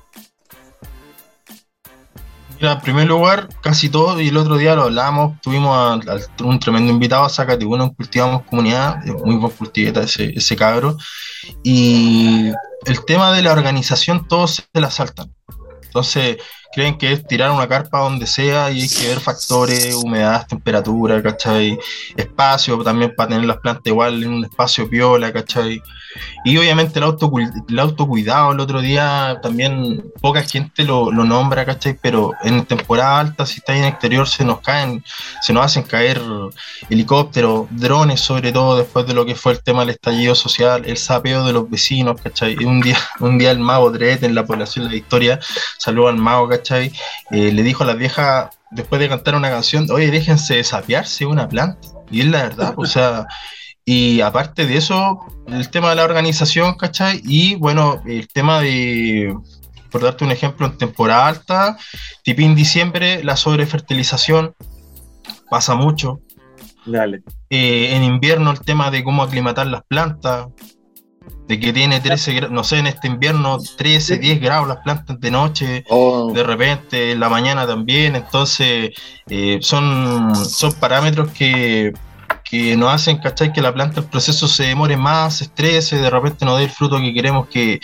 [2.61, 6.05] Mira, en primer lugar, casi todo, y el otro día lo hablamos, tuvimos
[6.45, 10.99] un tremendo invitado a Zacate, bueno, cultivamos comunidad, muy buen cultiveta ese, ese cabro,
[11.63, 12.53] y
[12.85, 15.35] el tema de la organización todos se la saltan.
[15.85, 16.37] Entonces,
[16.73, 21.23] creen que es tirar una carpa donde sea y hay que ver factores, humedad, temperatura,
[21.23, 21.79] ¿cachai?
[22.17, 25.83] Espacio también para tener las plantas igual en un espacio piola, ¿cachai?
[26.45, 27.31] Y obviamente el, auto,
[27.69, 31.99] el autocuidado, el otro día también poca gente lo, nombra, ¿cachai?
[32.01, 35.05] Pero en temporada alta, si está en exterior, se nos caen,
[35.43, 36.21] se nos hacen caer
[36.89, 40.97] helicópteros, drones, sobre todo después de lo que fue el tema del estallido social, el
[40.97, 42.57] sapeo de los vecinos, ¿cachai?
[42.65, 45.41] Un día, un día el mago Dret en la población de la Victoria
[45.79, 46.60] saludó al mago, ¿cachai?
[47.31, 51.49] Eh, le dijo a las viejas, después de cantar una canción, oye, déjense sapearse una
[51.49, 51.89] planta.
[52.11, 53.27] Y es la verdad, o sea,
[53.85, 57.21] y aparte de eso, el tema de la organización, ¿cachai?
[57.25, 59.35] Y bueno, el tema de,
[59.91, 61.77] por darte un ejemplo, en temporada alta,
[62.23, 64.55] tipo en diciembre, la sobrefertilización
[65.49, 66.21] pasa mucho.
[66.87, 67.23] Dale.
[67.51, 70.47] Eh, en invierno, el tema de cómo aclimatar las plantas.
[71.51, 75.19] De que tiene 13 grados, no sé, en este invierno 13, 10 grados las plantas
[75.19, 78.91] de noche, Oh, de repente en la mañana también, entonces
[79.29, 81.93] eh, son, son parámetros que,
[82.49, 83.53] que nos hacen, ¿cachai?
[83.53, 86.71] Que la planta, el proceso se demore más, se estrese, de repente no dé el
[86.71, 87.81] fruto que queremos que,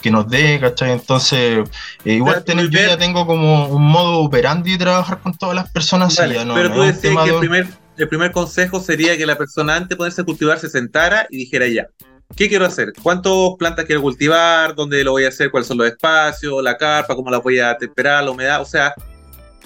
[0.00, 0.92] que nos dé, ¿cachai?
[0.92, 1.68] Entonces,
[2.06, 5.70] eh, igual tener, yo ya tengo como un modo operandi de trabajar con todas las
[5.70, 8.32] personas, Vale, y ya no, pero no tú decías que de el primer, el primer
[8.32, 11.86] consejo sería que la persona antes de ponerse a cultivar se sentara y dijera ya,
[12.36, 12.92] ¿qué quiero hacer?
[13.02, 14.74] ¿Cuántas plantas quiero cultivar?
[14.74, 15.50] ¿Dónde lo voy a hacer?
[15.50, 16.62] ¿Cuáles son los espacios?
[16.62, 17.14] ¿La carpa?
[17.14, 18.24] ¿Cómo la voy a temperar?
[18.24, 18.60] ¿La humedad?
[18.60, 18.94] O sea,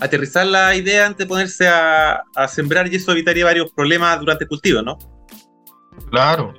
[0.00, 4.44] aterrizar la idea antes de ponerse a, a sembrar y eso evitaría varios problemas durante
[4.44, 4.98] el cultivo, ¿no?
[6.10, 6.54] Claro,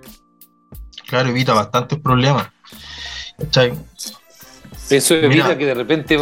[1.07, 2.47] claro, evita bastantes problemas.
[3.37, 3.73] ¿Cachai?
[4.89, 5.57] Eso evita Mira.
[5.57, 6.17] que de repente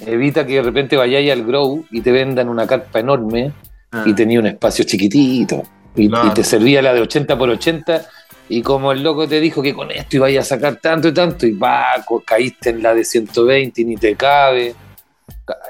[0.00, 3.52] evita que de repente vayáis al grow y te vendan una carpa enorme
[4.04, 5.62] y tenía un espacio chiquitito
[5.96, 6.28] y, Claro.
[6.28, 8.06] y te servía la de 80 por 80
[8.48, 11.46] y como el loco te dijo que con esto ibas a sacar tanto y tanto
[11.46, 11.84] y va,
[12.24, 14.74] caíste en la de 120 y ni te cabe.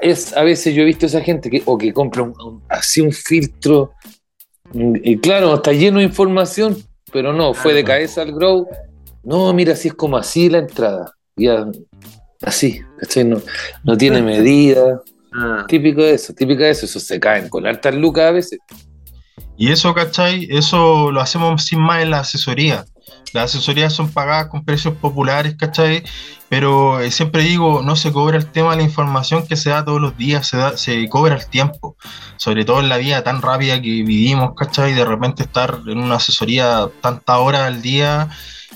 [0.01, 3.01] Es, a veces yo he visto esa gente que o que compra un- un- así
[3.01, 3.93] un filtro
[4.73, 6.77] mm, y claro, está lleno de información,
[7.11, 8.67] pero no, fue de cabeza al grow.
[9.23, 11.13] No, mira, así es como así la entrada.
[11.35, 11.65] Ya,
[12.41, 13.23] así, ¿cachai?
[13.25, 13.41] No,
[13.83, 15.01] no tiene medida.
[15.33, 15.65] Ah.
[15.67, 16.85] Típico de eso, típico de eso.
[16.85, 18.59] Eso se caen con hartas lucas a veces.
[19.59, 20.47] Y eso, ¿cachai?
[20.49, 22.85] Eso lo hacemos sin más en la asesoría.
[23.33, 26.03] Las asesorías son pagadas con precios populares, ¿cachai?
[26.49, 29.85] Pero eh, siempre digo, no se cobra el tema de la información que se da
[29.85, 31.95] todos los días, se, da, se cobra el tiempo.
[32.37, 34.93] Sobre todo en la vida tan rápida que vivimos, ¿cachai?
[34.93, 38.29] De repente estar en una asesoría tantas horas al día,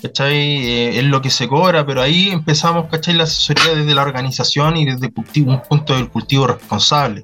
[0.04, 0.36] ¿cachai?
[0.36, 3.16] Eh, es lo que se cobra, pero ahí empezamos, ¿cachai?
[3.16, 7.24] La asesoría desde la organización y desde cultivo, un punto del cultivo responsable.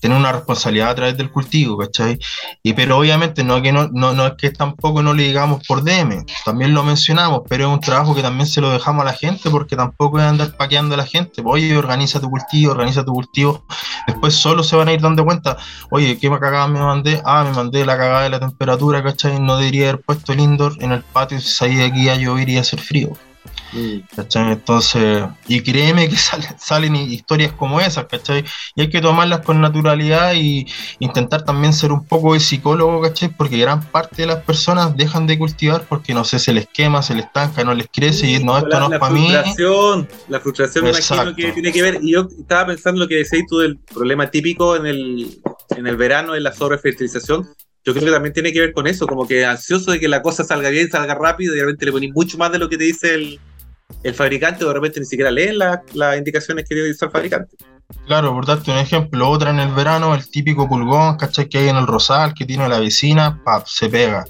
[0.00, 2.18] Tener una responsabilidad a través del cultivo, ¿cachai?
[2.62, 5.82] Y pero obviamente no, que no, no, no es que tampoco no le digamos por
[5.82, 9.12] DM, también lo mencionamos, pero es un trabajo que también se lo dejamos a la
[9.12, 11.42] gente porque tampoco es andar paqueando a la gente.
[11.42, 13.64] Pues, Oye, organiza tu cultivo, organiza tu cultivo.
[14.06, 15.56] Después solo se van a ir dando cuenta,
[15.90, 17.20] oye, ¿qué cagada me mandé?
[17.24, 19.40] Ah, me mandé la cagada de la temperatura, ¿cachai?
[19.40, 22.48] No debería haber puesto el indoor en el patio si salía de aquí a llover
[22.48, 23.10] y a hacer frío.
[24.14, 24.52] ¿Cachai?
[24.52, 28.44] Entonces, y créeme que salen, salen historias como esas, ¿cachai?
[28.74, 30.66] Y hay que tomarlas con naturalidad y
[30.98, 33.28] intentar también ser un poco de psicólogo, ¿cachai?
[33.28, 37.02] Porque gran parte de las personas dejan de cultivar porque no sé, se les quema,
[37.02, 39.28] se les estanca, no les crece y no, esto la, no la es para mí.
[39.28, 43.16] frustración, la frustración me imagino que tiene que ver, y yo estaba pensando lo que
[43.16, 45.40] decías tú del problema típico en el,
[45.76, 47.48] en el verano, en la sobrefertilización,
[47.82, 50.20] yo creo que también tiene que ver con eso, como que ansioso de que la
[50.20, 52.76] cosa salga bien, salga rápido, y de repente le ponís mucho más de lo que
[52.76, 53.40] te dice el,
[54.02, 57.56] el fabricante, de repente ni siquiera leen la- las indicaciones que dice el fabricante.
[58.06, 61.48] Claro, por darte un ejemplo, otra en el verano, el típico pulgón, ¿cachai?
[61.48, 64.24] Que hay en el rosal, que tiene la vecina, pap, se pega,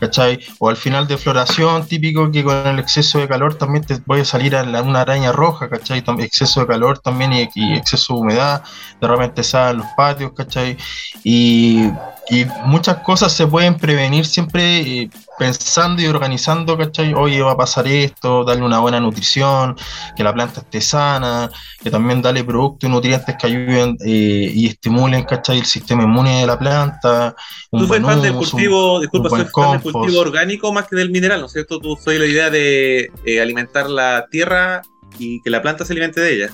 [0.00, 0.40] ¿cachai?
[0.58, 4.24] O al final de floración, típico que con el exceso de calor también te puede
[4.24, 6.02] salir a una araña roja, ¿cachai?
[6.18, 8.64] Exceso de calor también y, exceso de humedad,
[9.00, 10.76] de repente salen los patios, ¿cachai?
[11.22, 11.84] Y,
[12.30, 17.12] y muchas cosas se pueden prevenir siempre eh, pensando y organizando, ¿cachai?
[17.14, 19.74] Oye, va a pasar esto, darle una buena nutrición,
[20.16, 21.50] que la planta esté sana,
[21.82, 25.58] que también darle productos y nutrientes que ayuden eh, y estimulen, ¿cachai?
[25.58, 27.34] El sistema inmune de la planta.
[27.70, 30.96] Tú soy fan del un- cultivo, disculpa, un soy fan del cultivo orgánico más que
[30.96, 31.80] del mineral, ¿no es cierto?
[31.80, 34.82] Tú soy la idea de eh, alimentar la tierra
[35.18, 36.50] y que la planta se alimente de ella.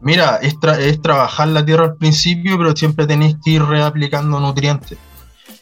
[0.00, 4.38] Mira, es, tra- es trabajar la tierra al principio, pero siempre tenéis que ir reaplicando
[4.38, 4.96] nutrientes.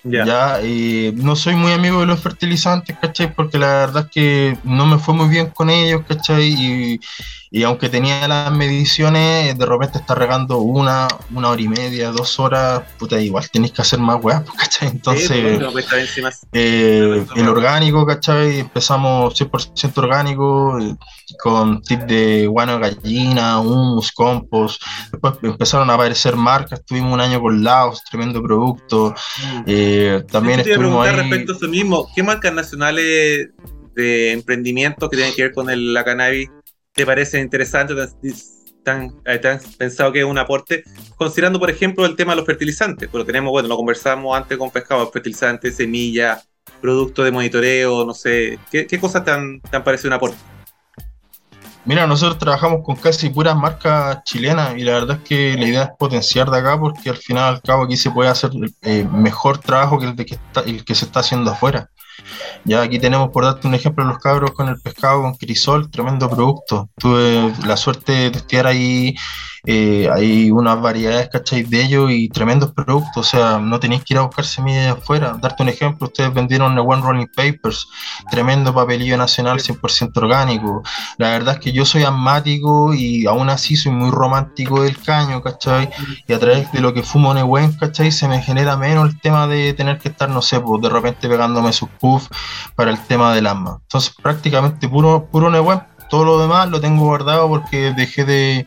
[0.08, 3.34] Ya, eh, no soy muy amigo de los fertilizantes, ¿cachai?
[3.34, 6.46] Porque la verdad es que no me fue muy bien con ellos, ¿cachai?
[6.46, 7.00] Y,
[7.56, 12.38] y aunque tenía las mediciones, de repente está regando una, una hora y media, dos
[12.38, 14.88] horas, puta, igual tenéis que hacer más weas, ¿cachai?
[14.88, 18.60] Entonces, Sí, pues, no eh, el orgánico, ¿cachai?
[18.60, 20.78] Empezamos 100% orgánico,
[21.42, 24.82] con tip de guano de gallina, humus, compost.
[25.10, 29.14] Después empezaron a aparecer marcas, tuvimos un año con Laos, tremendo producto.
[29.66, 31.16] Eh, también estuvimos ahí.
[31.16, 32.06] respecto a eso mismo.
[32.14, 33.48] ¿Qué marcas nacionales
[33.94, 36.50] de emprendimiento que tienen que ver con el- la cannabis
[36.96, 38.16] te parecen interesantes?
[38.82, 40.84] ¿Tan, eh, tan pensado que es un aporte?
[41.16, 43.08] Considerando, por ejemplo, el tema de los fertilizantes.
[43.10, 46.48] Pero tenemos, bueno, lo conversamos antes con pescado, fertilizantes, semillas,
[46.80, 48.58] productos de monitoreo, no sé.
[48.70, 50.36] ¿Qué, cosas te han parecido un aporte?
[51.86, 55.82] Mira, nosotros trabajamos con casi puras marcas chilenas y la verdad es que la idea
[55.84, 58.50] es potenciar de acá porque al final al cabo aquí se puede hacer
[58.82, 61.88] eh, mejor trabajo que el, de que está, el que se está haciendo afuera.
[62.64, 66.28] Ya aquí tenemos, por darte un ejemplo, los cabros con el pescado con crisol, tremendo
[66.28, 66.88] producto.
[66.96, 69.14] Tuve la suerte de testear ahí
[69.68, 71.64] eh, hay unas variedades, ¿cachai?
[71.64, 75.36] De ellos y tremendos productos, o sea, no tenéis que ir a buscar semillas afuera.
[75.40, 77.88] Darte un ejemplo, ustedes vendieron el One Rolling Papers,
[78.30, 80.84] tremendo papelillo nacional 100% orgánico.
[81.18, 85.42] La verdad es que yo soy asmático y aún así soy muy romántico del caño,
[85.42, 85.90] ¿cachai?
[86.28, 88.12] Y a través de lo que fumo Nehuen, ¿cachai?
[88.12, 91.28] Se me genera menos el tema de tener que estar, no sé, pues de repente
[91.28, 92.28] pegándome sus puffs
[92.76, 93.78] para el tema del asma.
[93.82, 98.66] Entonces, prácticamente puro, puro Nehuen todo lo demás lo tengo guardado porque dejé de,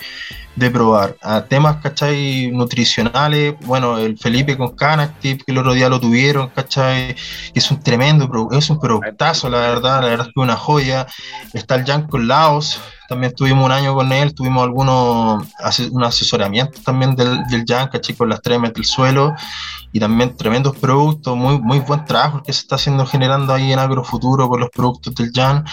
[0.71, 1.15] probar.
[1.21, 2.51] A temas, ¿cachai?
[2.51, 7.15] Nutricionales, bueno, el Felipe con Canactive, que el otro día lo tuvieron, ¿cachai?
[7.53, 11.07] Es un tremendo, es un productazo, la verdad, la verdad es que una joya.
[11.53, 15.47] Está el Jan con Laos, también tuvimos un año con él, tuvimos algunos
[15.91, 18.15] un asesoramiento también del, del Jan, ¿cachai?
[18.15, 19.33] Con las tremes del suelo
[19.91, 23.79] y también tremendos productos, muy, muy buen trabajo que se está haciendo generando ahí en
[23.79, 25.65] Agrofuturo con los productos del Jan.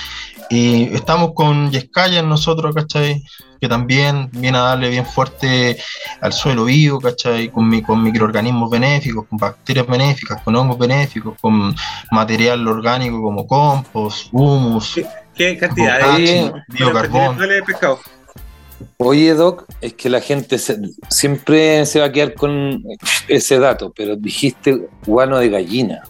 [0.48, 3.22] Y estamos con Yescaya nosotros, ¿cachai?
[3.60, 5.76] Que también viene a darle bien fuerte
[6.20, 7.48] al suelo vivo, ¿cachai?
[7.48, 11.74] Con, con microorganismos benéficos, con bacterias benéficas, con hongos benéficos, con
[12.10, 15.00] material orgánico como compost, humus.
[15.34, 17.38] ¿Qué, cantidad de biocarbón?
[17.66, 18.00] pescado.
[18.98, 20.58] Oye, Doc, es que la gente
[21.08, 22.82] siempre se va a quedar con
[23.28, 26.02] ese dato, pero dijiste guano de gallina.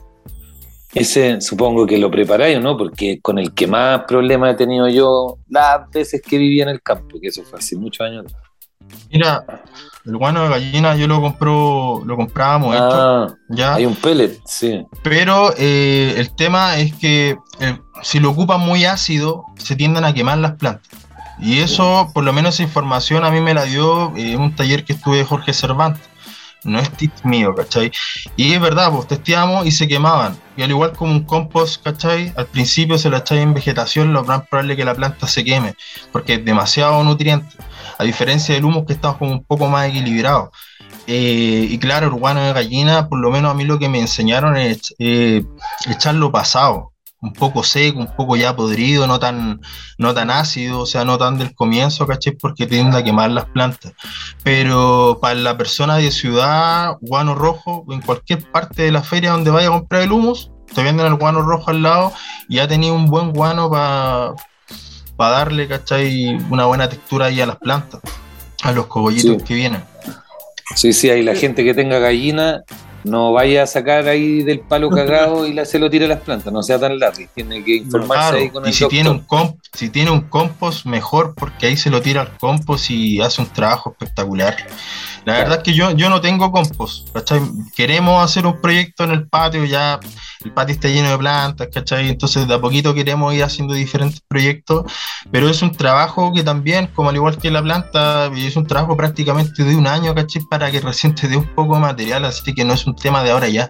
[0.97, 5.37] Ese supongo que lo preparáis no, porque con el que más problemas he tenido yo
[5.51, 8.25] las veces que vivía en el campo, que eso fue hace muchos años.
[9.11, 9.45] Mira,
[10.07, 13.75] el guano de gallina yo lo compro, lo comprábamos ah, ¿ya?
[13.75, 14.87] Hay un pellet, sí.
[15.03, 20.15] Pero eh, el tema es que eh, si lo ocupan muy ácido, se tienden a
[20.15, 20.89] quemar las plantas.
[21.39, 24.85] Y eso, por lo menos esa información a mí me la dio en un taller
[24.85, 26.09] que estuve de Jorge Cervantes
[26.67, 27.91] no es tip mío, ¿cachai?
[28.37, 30.37] Y es verdad, pues testeamos y se quemaban.
[30.57, 32.33] Y al igual como un compost, ¿cachai?
[32.37, 35.75] Al principio se lo echáis en vegetación, lo más probable que la planta se queme,
[36.13, 37.57] porque es demasiado nutriente.
[37.99, 40.51] A diferencia del humus que estamos como un poco más equilibrado.
[41.07, 44.57] Eh, y claro, urbano de gallina, por lo menos a mí lo que me enseñaron
[44.57, 45.45] es eh,
[45.89, 49.61] echarlo pasado un poco seco, un poco ya podrido, no tan,
[49.99, 52.35] no tan ácido, o sea, no tan del comienzo, ¿cachai?
[52.35, 53.93] Porque tiende a quemar las plantas.
[54.43, 59.51] Pero para la persona de ciudad, guano rojo, en cualquier parte de la feria donde
[59.51, 62.13] vaya a comprar el humus, te venden el guano rojo al lado
[62.49, 64.35] y ya tenía un buen guano para
[65.17, 66.37] darle, ¿cachai?
[66.51, 68.01] Una buena textura ahí a las plantas,
[68.63, 69.83] a los cogollitos que vienen.
[70.75, 72.63] Sí, sí, hay la gente que tenga gallina
[73.07, 76.53] no vaya a sacar ahí del palo cagado y se lo tire a las plantas,
[76.53, 79.91] no sea tan largo, tiene que informarse ahí con y si Tiene un comp, si
[79.91, 83.91] tiene un compost, mejor, porque ahí se lo tira al compost y hace un trabajo
[83.91, 84.57] espectacular.
[85.27, 87.41] La verdad es que yo, yo no tengo compost, ¿cachai?
[87.75, 89.99] Queremos hacer un proyecto en el patio, ya
[90.45, 92.09] el patio está lleno de plantas, ¿cachai?
[92.09, 94.85] Entonces de a poquito queremos ir haciendo diferentes proyectos,
[95.33, 98.97] pero es un trabajo que también, como al igual que la planta, es un trabajo
[98.97, 100.43] prácticamente de un año, ¿cachai?
[100.49, 103.25] Para que recién te dé un poco de material, así que no es un tema
[103.25, 103.69] de ahora ya,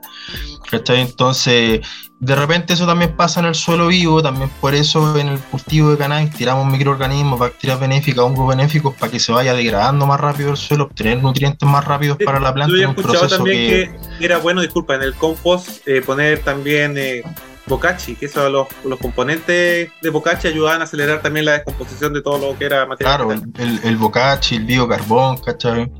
[0.71, 1.01] ¿cachai?
[1.01, 1.81] Entonces
[2.18, 5.90] de repente eso también pasa en el suelo vivo, también por eso en el cultivo
[5.90, 10.50] de cannabis tiramos microorganismos, bacterias benéficas, hongos benéficos para que se vaya degradando más rápido
[10.50, 12.74] el suelo, obtener nutrientes más rápidos para la planta.
[12.74, 13.57] Yo he escuchado también
[14.18, 14.24] que...
[14.24, 17.22] era bueno, disculpa, en el compost eh, poner también eh,
[17.66, 22.22] bocachi, que eso los, los componentes de bocachi ayudaban a acelerar también la descomposición de
[22.22, 23.16] todo lo que era material.
[23.16, 25.92] Claro, el, el, bocachi, el biocarbón, ¿cachai?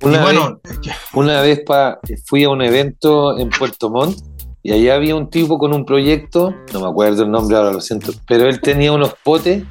[0.00, 4.33] Una, bueno, vez, una vez pa, fui a un evento en Puerto Montt
[4.66, 7.82] y allá había un tipo con un proyecto, no me acuerdo el nombre ahora, lo
[7.82, 9.62] siento, pero él tenía unos potes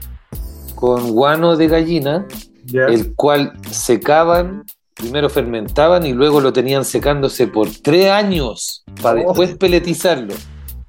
[0.76, 2.28] con guano de gallina,
[2.72, 9.30] el cual secaban, primero fermentaban y luego lo tenían secándose por tres años para oh.
[9.30, 10.36] después peletizarlo,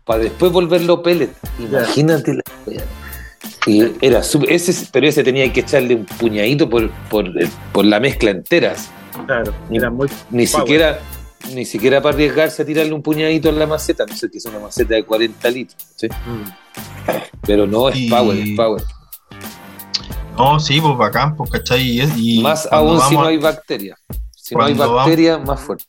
[0.04, 1.30] para después volverlo pellet.
[1.58, 2.42] Imagínate la
[3.66, 7.24] y era ese, pero ese tenía que echarle un puñadito por, por,
[7.72, 8.74] por la mezcla entera.
[9.26, 10.08] Claro, era muy.
[10.30, 10.98] Ni siquiera
[11.52, 14.44] ni siquiera para arriesgarse a tirarle un puñadito en la maceta, no sé que es
[14.46, 16.08] una maceta de 40 litros, ¿sí?
[16.08, 16.50] Mm.
[17.42, 18.82] Pero no, es power, es power.
[20.36, 22.00] No, sí, pues bacán, pues, ¿cachai?
[22.16, 23.98] Y más aún si no hay bacterias.
[24.44, 25.86] Si no hay bacterias, más fuerte.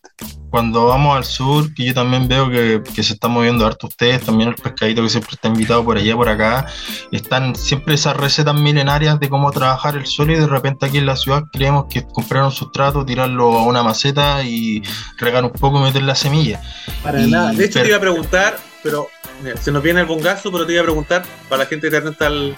[0.49, 4.47] Cuando vamos al sur, que yo también veo que, se están moviendo harto ustedes, también
[4.47, 6.65] el pescadito que siempre está invitado por allá, por acá,
[7.11, 11.05] están siempre esas recetas milenarias de cómo trabajar el suelo y de repente aquí en
[11.05, 14.81] la ciudad creemos que comprar un sustrato, tirarlo a una maceta y
[15.17, 16.61] regar un poco y meter la semilla.
[17.03, 17.51] Para nada.
[17.51, 19.09] De hecho, te iba a preguntar, pero
[19.59, 22.27] se nos viene el bongazo, pero te iba a preguntar para la gente que está
[22.27, 22.55] al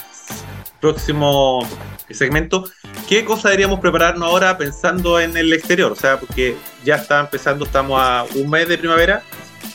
[0.79, 1.67] próximo
[2.09, 2.65] segmento,
[3.07, 5.91] ¿qué cosa deberíamos prepararnos ahora pensando en el exterior?
[5.91, 9.23] O sea, porque ya está empezando, estamos a un mes de primavera,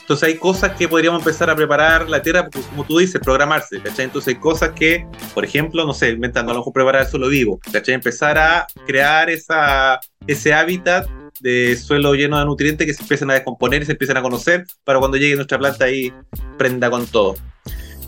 [0.00, 3.80] Entonces hay cosas que podríamos empezar a preparar la tierra, pues, como tú dices, programarse,
[3.80, 4.06] ¿cachai?
[4.06, 7.60] Entonces hay cosas que, por ejemplo, no sé, inventando, a lo mejor preparar suelo vivo,
[7.72, 7.94] ¿cachai?
[7.94, 11.08] Empezar a crear esa, ese hábitat
[11.40, 14.64] de suelo lleno de nutrientes que se empiezan a descomponer y se empiezan a conocer
[14.84, 16.12] para cuando llegue nuestra planta ahí
[16.56, 17.34] prenda con todo.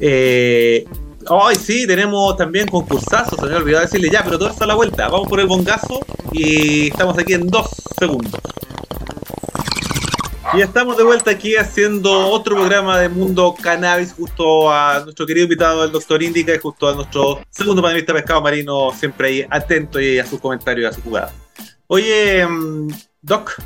[0.00, 0.84] Eh,
[1.28, 4.74] Ay, sí, tenemos también concursazos, se me olvidó decirle ya, pero todo está a la
[4.74, 5.08] vuelta.
[5.08, 6.00] Vamos por el bongazo
[6.32, 8.40] y estamos aquí en dos segundos.
[10.52, 15.44] Y estamos de vuelta aquí haciendo otro programa de Mundo Cannabis justo a nuestro querido
[15.44, 19.98] invitado, el doctor Indica, y justo a nuestro segundo panelista pescado marino, siempre ahí atento
[20.00, 21.32] y a sus comentarios y a su jugada.
[21.86, 22.88] Oye, mm,
[23.22, 23.56] Doc,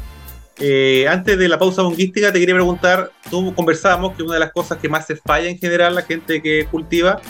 [0.60, 4.52] eh, antes de la pausa bonguística te quería preguntar, tú conversábamos que una de las
[4.52, 7.20] cosas que más se falla en general la gente que cultiva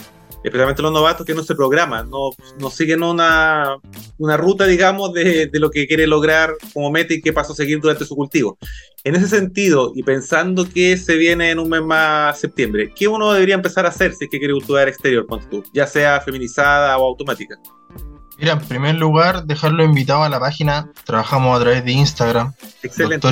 [0.45, 3.77] especialmente los novatos, que no se programan, no, no siguen una,
[4.19, 7.81] una ruta, digamos, de, de, lo que quiere lograr como meta y qué paso seguir
[7.81, 8.59] durante su cultivo.
[9.05, 13.33] En ese sentido, y pensando que se viene en un mes más septiembre, ¿qué uno
[13.33, 15.27] debería empezar a hacer si es que quiere cultivar exterior,
[15.73, 17.57] ya sea feminizada o automática?
[18.39, 20.93] Mira, en primer lugar, dejarlo invitado a la página.
[21.05, 22.53] Trabajamos a través de Instagram.
[22.85, 23.27] Excelente.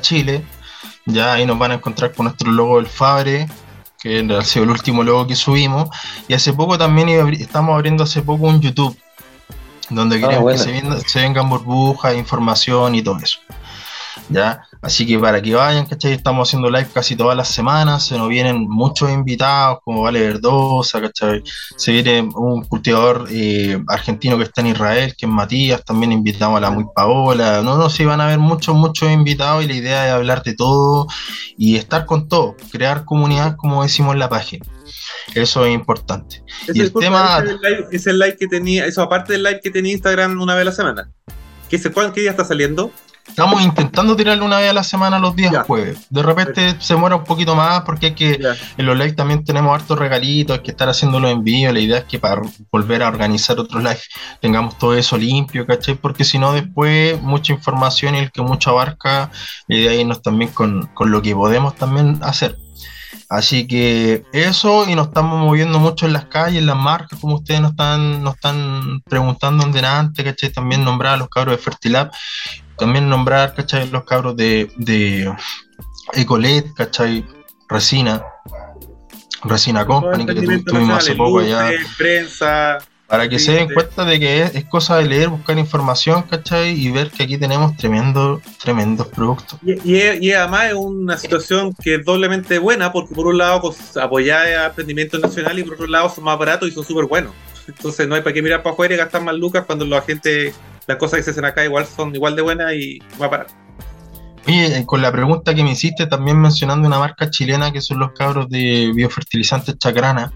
[0.00, 0.42] Chile.
[1.04, 3.48] Ya ahí nos van a encontrar con nuestro logo del Fabre,
[4.02, 5.88] que ha sido el último logo que subimos.
[6.28, 8.96] Y hace poco también estamos abriendo hace poco un YouTube,
[9.90, 13.38] donde ah, queremos que se, se vengan burbujas, información y todo eso.
[14.28, 14.62] ¿Ya?
[14.80, 16.12] Así que para que vayan, ¿cachai?
[16.12, 21.00] Estamos haciendo live casi todas las semanas, se nos vienen muchos invitados, como Vale Verdosa,
[21.00, 21.42] ¿cachai?
[21.76, 26.58] Se viene un cultivador eh, argentino que está en Israel, que es Matías, también invitamos
[26.58, 29.74] a la Muy Paola, no, no, sí van a haber muchos, muchos invitados y la
[29.74, 31.06] idea es hablar de todo
[31.56, 34.66] y estar con todo, crear comunidad, como decimos en la página.
[35.34, 36.42] Eso es importante.
[36.72, 37.42] y el tema...
[37.90, 40.64] Es el, live, que tenía, eso aparte del live que tenía Instagram una vez a
[40.66, 41.10] la semana.
[41.68, 42.92] ¿Qué, ¿Qué día está saliendo?
[43.26, 46.06] Estamos intentando tirarle una vez a la semana los días jueves.
[46.10, 48.40] De repente se muera un poquito más porque hay que
[48.76, 51.72] en los lives también tenemos hartos regalitos, hay que estar haciéndolo en vivo.
[51.72, 54.00] La idea es que para volver a organizar otro live
[54.40, 55.94] tengamos todo eso limpio, ¿cachai?
[55.94, 59.30] Porque si no, después mucha información y el que mucho abarca,
[59.66, 62.58] la idea es irnos también con, con lo que podemos también hacer.
[63.32, 67.36] Así que eso, y nos estamos moviendo mucho en las calles, en las marcas, como
[67.36, 70.50] ustedes nos están, nos están preguntando en delante, ¿cachai?
[70.50, 72.10] También nombrar a los cabros de Fertilab
[72.82, 73.88] también nombrar, ¿cachai?
[73.90, 75.32] Los cabros de, de
[76.14, 77.24] Ecolet, ¿cachai?
[77.68, 78.24] Resina,
[79.44, 81.70] Resina Company, que tuvimos hace poco allá.
[81.96, 86.70] Prensa, para que se den cuenta de que es, cosa de leer, buscar información, ¿cachai?
[86.72, 89.60] Y ver que aquí tenemos tremendo, tremendos productos.
[89.62, 93.96] Y, y, además es una situación que es doblemente buena, porque por un lado pues,
[93.96, 97.32] apoyar el emprendimiento nacional y por otro lado son más baratos y son súper buenos.
[97.68, 100.52] Entonces no hay para qué mirar para afuera y gastar más lucas cuando la gente
[100.86, 103.46] las cosas que se hacen acá igual son igual de buenas y a parar.
[104.46, 107.98] Oye, eh, con la pregunta que me hiciste, también mencionando una marca chilena que son
[107.98, 110.32] los cabros de biofertilizantes Chacrana,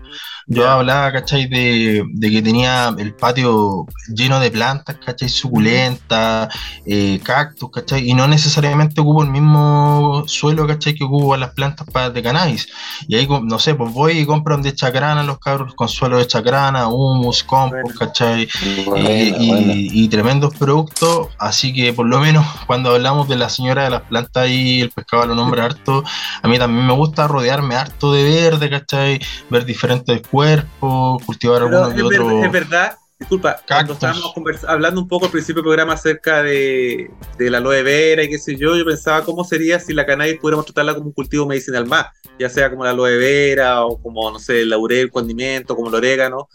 [0.48, 1.48] yo hablaba, ¿cachai?
[1.48, 5.28] De, que tenía el patio lleno de plantas, ¿cachai?
[5.28, 8.08] Suculentas, eh, cactus, ¿cachai?
[8.08, 10.94] Y no necesariamente ocupo el mismo suelo, ¿cachai?
[10.94, 12.68] Que ocupo las plantas para, de cannabis.
[13.08, 16.28] Y ahí, no sé, pues voy y compro de chacrana los cabros con suelo de
[16.28, 18.48] chacrana, humus, compost, ¿cachai?
[18.96, 21.28] y, tremendos productos.
[21.38, 24.90] Así que por lo menos cuando hablamos de la señora de las plantas y el
[24.90, 26.04] pescado lo nombra harto,
[26.42, 29.20] a mí también me gusta rodearme harto de verde, ¿cachai?
[29.50, 32.44] Ver diferentes cuerpo, cultivar algunos es, otros.
[32.44, 34.34] Es verdad, disculpa, cuando estábamos
[34.66, 38.38] hablando un poco al principio del programa acerca de, de, la aloe vera y qué
[38.38, 41.86] sé yo, yo pensaba cómo sería si la cannabis pudiéramos tratarla como un cultivo medicinal
[41.86, 42.06] más,
[42.38, 45.88] ya sea como la aloe vera o como, no sé, el laurel, el condimento, como
[45.88, 46.48] el orégano.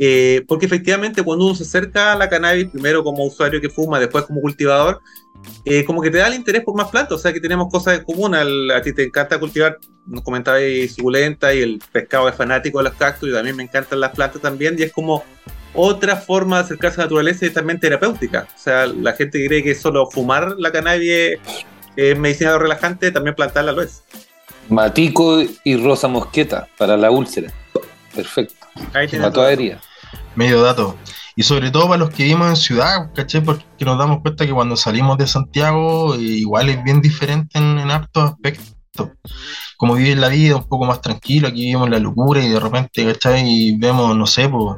[0.00, 3.98] Eh, porque efectivamente cuando uno se acerca a la cannabis, primero como usuario que fuma,
[3.98, 5.00] después como cultivador,
[5.64, 7.98] eh, como que te da el interés por más plantas, o sea que tenemos cosas
[7.98, 12.78] en común, a ti te encanta cultivar, nos comentabais suculenta y el pescado es fanático
[12.78, 15.24] de los cactus y también me encantan las plantas también y es como
[15.74, 19.64] otra forma de acercarse a la naturaleza y también terapéutica, o sea, la gente cree
[19.64, 21.38] que solo fumar la cannabis
[21.96, 24.04] es medicina relajante, también plantarla lo es.
[24.68, 27.52] Matico y rosa mosqueta para la úlcera,
[28.14, 28.54] perfecto.
[28.94, 29.08] Ahí
[30.38, 30.96] Medio dato.
[31.34, 33.40] Y sobre todo para los que vivimos en ciudad, ¿cachai?
[33.40, 37.90] Porque nos damos cuenta que cuando salimos de Santiago, eh, igual es bien diferente en,
[37.90, 39.10] hartos aspectos.
[39.76, 43.04] Como viven la vida un poco más tranquilo, aquí vivimos la locura y de repente,
[43.04, 43.42] ¿cachai?
[43.48, 44.76] Y vemos, no sé, pues,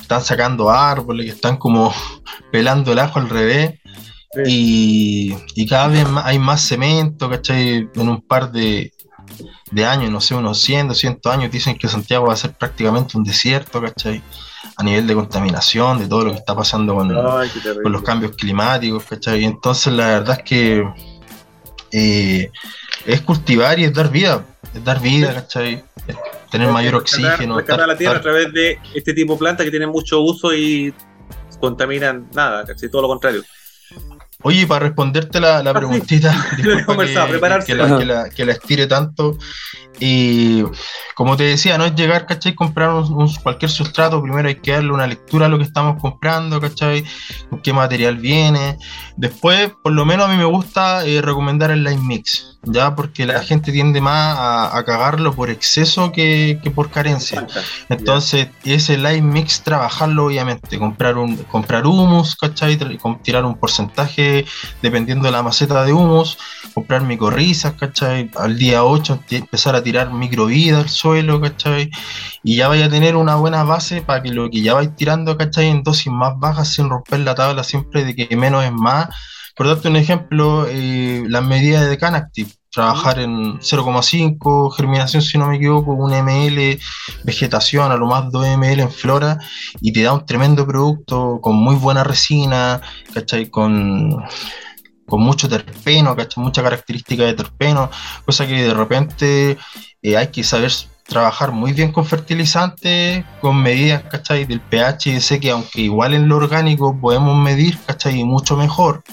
[0.00, 1.92] están sacando árboles, que están como
[2.52, 3.80] pelando el ajo al revés.
[4.46, 7.88] Y, y, cada vez hay más cemento, ¿cachai?
[7.96, 8.92] En un par de,
[9.72, 13.18] de años, no sé, unos 100, 200 años, dicen que Santiago va a ser prácticamente
[13.18, 14.22] un desierto, ¿cachai?
[14.80, 19.42] A nivel de contaminación, de todo lo que está pasando con, los cambios climáticos, ¿cachai?
[19.42, 20.88] Y entonces la verdad es que
[21.92, 22.50] eh,
[23.04, 24.42] es cultivar y es dar vida,
[24.74, 25.84] es dar vida, ¿cachai?
[26.06, 26.16] Es
[26.50, 27.58] tener mayor oxígeno.
[27.58, 30.94] Rescatar la tierra a través de este tipo de plantas que tienen mucho uso y
[31.60, 33.42] contaminan nada, casi todo lo contrario.
[34.42, 36.32] Oye, para responderte la, la Ah, preguntita,
[37.74, 39.36] la, la, que la estire tanto.
[39.98, 40.62] Y
[41.14, 42.54] como te decía, no es llegar, ¿cachai?
[42.54, 46.00] Comprar un, un- cualquier sustrato, primero hay que darle una lectura a lo que estamos
[46.00, 47.04] comprando, ¿cachai?
[47.50, 48.78] Con qué material viene.
[49.16, 52.94] Después, por lo menos a mí me gusta eh, recomendar el line mix, ¿ya?
[52.94, 57.46] Porque la gente tiende más a, a cagarlo por exceso que, que por carencia.
[57.88, 62.78] Entonces, ese line mix, trabajarlo obviamente, comprar un comprar humus, ¿cachai?
[63.22, 64.44] Tirar un porcentaje
[64.82, 66.38] dependiendo de la maceta de humus,
[66.74, 68.30] comprar micorrizas, ¿cachai?
[68.36, 71.90] Al día 8 ti- empezar a tirar microvida al suelo, ¿cachai?
[72.42, 75.36] Y ya vaya a tener una buena base para que lo que ya vais tirando,
[75.36, 75.68] ¿cachai?
[75.68, 79.08] En dosis más bajas, sin romper la tabla siempre de que menos es más.
[79.60, 85.48] Por darte un ejemplo, eh, las medidas de Canactive, trabajar en 0,5, germinación si no
[85.48, 86.80] me equivoco, 1 ml,
[87.24, 89.38] vegetación, a lo más 2 ml en flora,
[89.82, 92.80] y te da un tremendo producto con muy buena resina.
[93.50, 94.24] Con,
[95.06, 96.42] con mucho terpeno, ¿cachai?
[96.42, 97.90] Mucha característica de terpeno,
[98.24, 99.58] cosa que de repente
[100.00, 100.72] eh, hay que saber
[101.06, 104.46] trabajar muy bien con fertilizantes, con medidas, ¿cachai?
[104.46, 108.24] Del pH, y sé que aunque igual en lo orgánico podemos medir, ¿cachai?
[108.24, 109.04] Mucho mejor,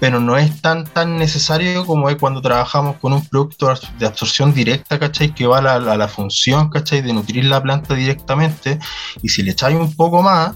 [0.00, 4.52] pero no es tan tan necesario como es cuando trabajamos con un producto de absorción
[4.54, 5.34] directa, ¿cachai?
[5.34, 7.02] Que va a la, a la función, ¿cachai?
[7.02, 8.78] De nutrir la planta directamente,
[9.22, 10.54] y si le echáis un poco más,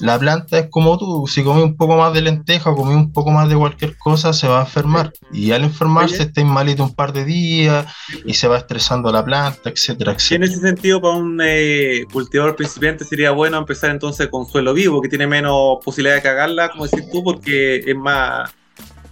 [0.00, 3.12] la planta es como tú, si comí un poco más de lenteja o comí un
[3.12, 5.12] poco más de cualquier cosa, se va a enfermar.
[5.32, 6.44] Y al enfermarse, Oye.
[6.44, 7.86] malito un par de días
[8.24, 10.44] y se va estresando la planta, etcétera, Sí, en etcétera.
[10.44, 15.08] ese sentido, para un eh, cultivador principiante sería bueno empezar entonces con suelo vivo, que
[15.08, 18.50] tiene menos posibilidad de cagarla, como decís tú, porque es más,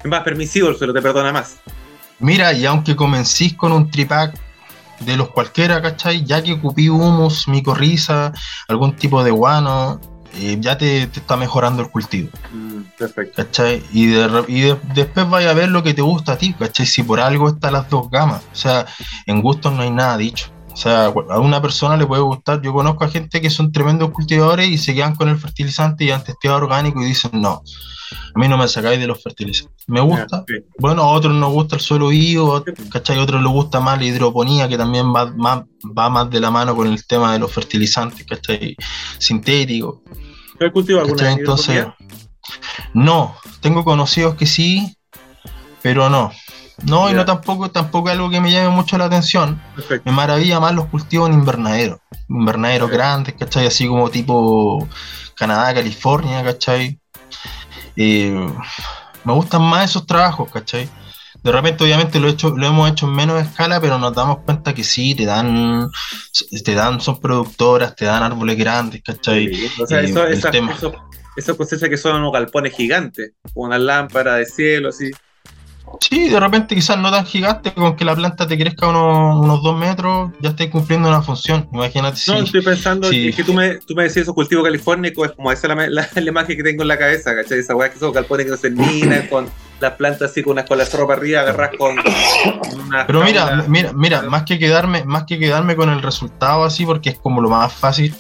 [0.09, 1.57] más permisivo el suelo, te perdona más.
[2.19, 4.35] Mira, y aunque comencís con un tripack
[5.01, 6.25] de los cualquiera, ¿cachai?
[6.25, 8.33] Ya que ocupí humus, micorriza,
[8.69, 10.01] algún tipo de guano,
[10.35, 12.29] eh, ya te, te está mejorando el cultivo,
[12.97, 13.43] perfecto.
[13.43, 13.83] ¿cachai?
[13.93, 16.55] Y, de re- y de- después vaya a ver lo que te gusta a ti,
[16.55, 16.87] ¿cachai?
[16.87, 18.87] Si por algo están las dos gamas, o sea,
[19.27, 20.52] en gustos no hay nada dicho.
[20.73, 24.11] O sea, a una persona le puede gustar, yo conozco a gente que son tremendos
[24.11, 27.63] cultivadores y se quedan con el fertilizante y han testeado orgánico y dicen, no,
[28.35, 29.85] a mí no me sacáis de los fertilizantes.
[29.87, 30.55] Me gusta, Sí.
[30.79, 33.19] bueno, a otros nos gusta el suelo vivo, ¿cachai?
[33.19, 36.51] A otros les gusta más la hidroponía, que también va más, va más de la
[36.51, 38.75] mano con el tema de los fertilizantes, ¿cachai?
[39.19, 39.99] Sintéticos.
[40.59, 41.39] ¿Tú has cultivado alguna ¿cachai?
[41.39, 41.87] Entonces,
[42.95, 44.97] no, tengo conocidos que sí,
[45.83, 46.33] pero no.
[46.85, 49.61] No, y no tampoco, tampoco es algo que me llame mucho la atención.
[49.77, 50.09] Perfecto.
[50.11, 52.01] Me maravilla más los cultivos en invernadero.
[52.29, 52.97] Invernaderos Ya.
[52.97, 53.67] grandes, ¿cachai?
[53.67, 54.89] Así como tipo
[55.37, 56.99] Canadá, California, ¿cachai?
[57.97, 58.47] Eh,
[59.25, 60.89] me gustan más esos trabajos, ¿cachai?
[61.43, 64.39] De repente, obviamente, lo, he hecho, lo hemos hecho en menos escala, pero nos damos
[64.45, 65.89] cuenta que sí, te dan,
[66.65, 69.53] te dan, son productoras, te dan árboles grandes, ¿cachai?
[69.53, 70.73] Sí, O sea, Eh, eso, esas, tema.
[70.73, 70.93] eso-
[71.37, 75.11] esas cosechas que son unos galpones gigantes, una lámpara de cielo, así.
[76.01, 79.63] Sí, de repente quizás no tan gigante, con que la planta te crezca unos, unos
[79.63, 81.69] dos metros, ya estés cumpliendo una función.
[81.73, 82.31] Imagínate si.
[82.31, 83.27] No, estoy pensando sí.
[83.27, 86.09] que, que tú, me, tú me decías esos cultivos californicos, es como esa la, la,
[86.15, 87.59] la imagen que tengo en la cabeza, ¿cachai?
[87.59, 89.49] Esa weá que son galpones que no se minan, con
[89.81, 94.23] las plantas así, con unas colas para arriba, agarras con una Pero mira, mira, mira,
[94.23, 97.73] más que quedarme, más que quedarme con el resultado así, porque es como lo más
[97.73, 98.15] fácil,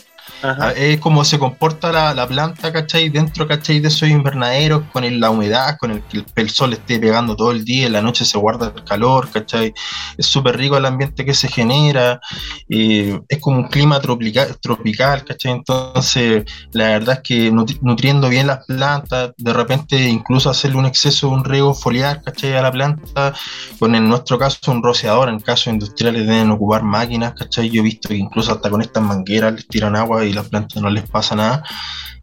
[0.44, 0.70] Ajá.
[0.70, 3.08] ah, es como se comporta la, la planta, ¿cachai?
[3.10, 3.78] Dentro, ¿cachai?
[3.78, 7.36] De esos invernaderos, con el- la humedad, con el que el, el sol esté pegando
[7.36, 9.72] todo el día, en la noche se guarda el calor, ¿cachai?
[10.18, 12.20] Es súper rico el ambiente que se genera,
[12.68, 15.52] eh, es como un clima tropical, tropical, ¿cachai?
[15.52, 20.86] Entonces, la verdad es que nutri- nutriendo bien las plantas, de repente incluso hacerle un
[20.86, 22.54] exceso un riego foliar, ¿cachai?
[22.56, 23.32] A la planta,
[23.78, 27.70] con en nuestro caso un rociador, en casos industriales deben ocupar máquinas, ¿cachai?
[27.70, 30.82] Yo he visto que incluso hasta con estas mangueras les tiran agua y las plantas
[30.82, 31.62] no les pasa nada,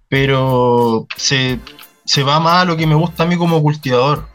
[0.08, 1.60] pero se,
[2.06, 4.28] se va más a lo que me gusta a mí como cultivador.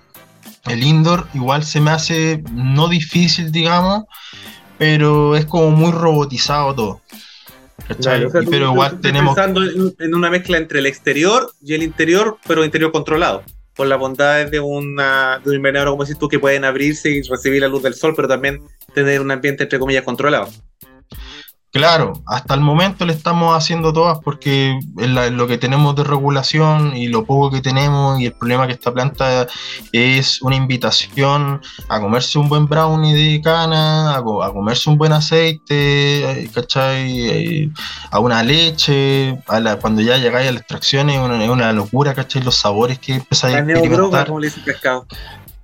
[0.66, 4.05] El indoor igual se me hace no difícil, digamos,
[4.79, 7.01] pero es como muy robotizado todo.
[7.89, 8.14] ¿cachai?
[8.14, 9.35] Vale, o sea, Y- tú- pero tú- igual tú tenemos...
[9.35, 13.43] pensando en, en una mezcla entre el exterior y el interior, pero interior controlado.
[13.77, 17.22] Con las bondades de, una, de un invernadero, como decís tú, que pueden abrirse y
[17.22, 18.61] recibir la luz del sol, pero también
[18.95, 20.49] tener un ambiente, entre comillas, controlado.
[21.75, 26.97] Claro, hasta el momento le estamos haciendo todas porque la- lo que tenemos de regulación
[26.97, 29.49] y lo poco que tenemos y el problema que esta planta
[29.91, 34.99] es una invitación a comerse un buen brownie de cana, a, co- a comerse un
[34.99, 37.11] buen aceite, eh, ¿cachai?
[37.29, 37.70] Eh,
[38.12, 41.72] A una leche, a la, cuando ya llegáis a la extracción es una, es una
[41.72, 42.41] locura, ¿cachai?
[42.45, 44.27] Los sabores que empezáis a experimentar.
[44.29, 45.07] como le dice el pescado.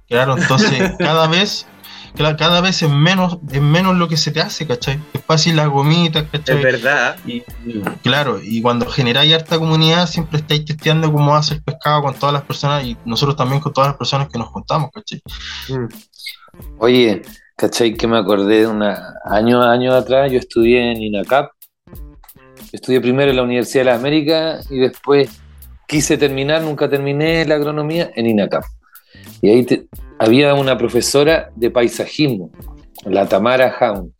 [0.08, 1.68] Claro, entonces cada vez,
[2.14, 4.98] cada vez es menos, es menos lo que se te hace, ¿cachai?
[5.12, 6.56] Es fácil la gomita, ¿cachai?
[6.56, 7.16] Es verdad.
[7.26, 12.02] Y, y, claro, y cuando generáis harta comunidad, siempre estáis testeando cómo hace el pescado
[12.02, 15.22] con todas las personas y nosotros también con todas las personas que nos juntamos, ¿cachai?
[15.68, 15.88] Mm.
[16.78, 17.22] Oye,
[17.56, 17.94] ¿cachai?
[17.94, 21.52] Que me acordé de una años, años atrás, yo estudié en INACAP.
[22.72, 25.40] Estudié primero en la Universidad de las Américas y después
[25.86, 28.64] quise terminar, nunca terminé la agronomía en INACAP.
[29.42, 29.88] Y ahí
[30.18, 32.50] había una profesora de paisajismo,
[33.04, 34.14] la Tamara Jaun.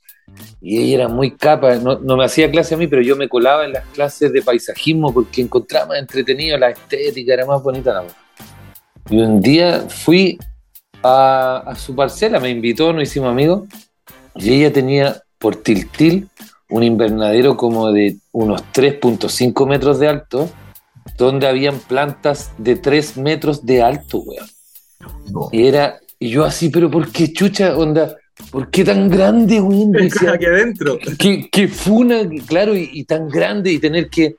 [0.61, 3.65] Y ella era muy capa, no, me hacía clase a mí, pero yo me colaba
[3.65, 8.15] en las clases de paisajismo porque encontraba entretenido la estética, era más bonita la voz.
[9.11, 10.39] Y un día fui
[11.03, 13.69] a, a su parcela, me invitó, nos hicimos amigos,
[14.37, 16.29] y ella tenía por Tiltil
[16.71, 20.49] un invernadero como de unos 3.5 metros de alto,
[21.19, 24.47] donde habían plantas de 3 metros de alto, weón.
[25.53, 28.17] Y era, y yo así, pero ¿por qué chucha, onda?
[28.51, 29.95] ¿Por qué tan grande, weón?
[30.35, 30.99] Aquí adentro.
[31.19, 34.37] que, que funa, claro, y, y tan grande, y tener que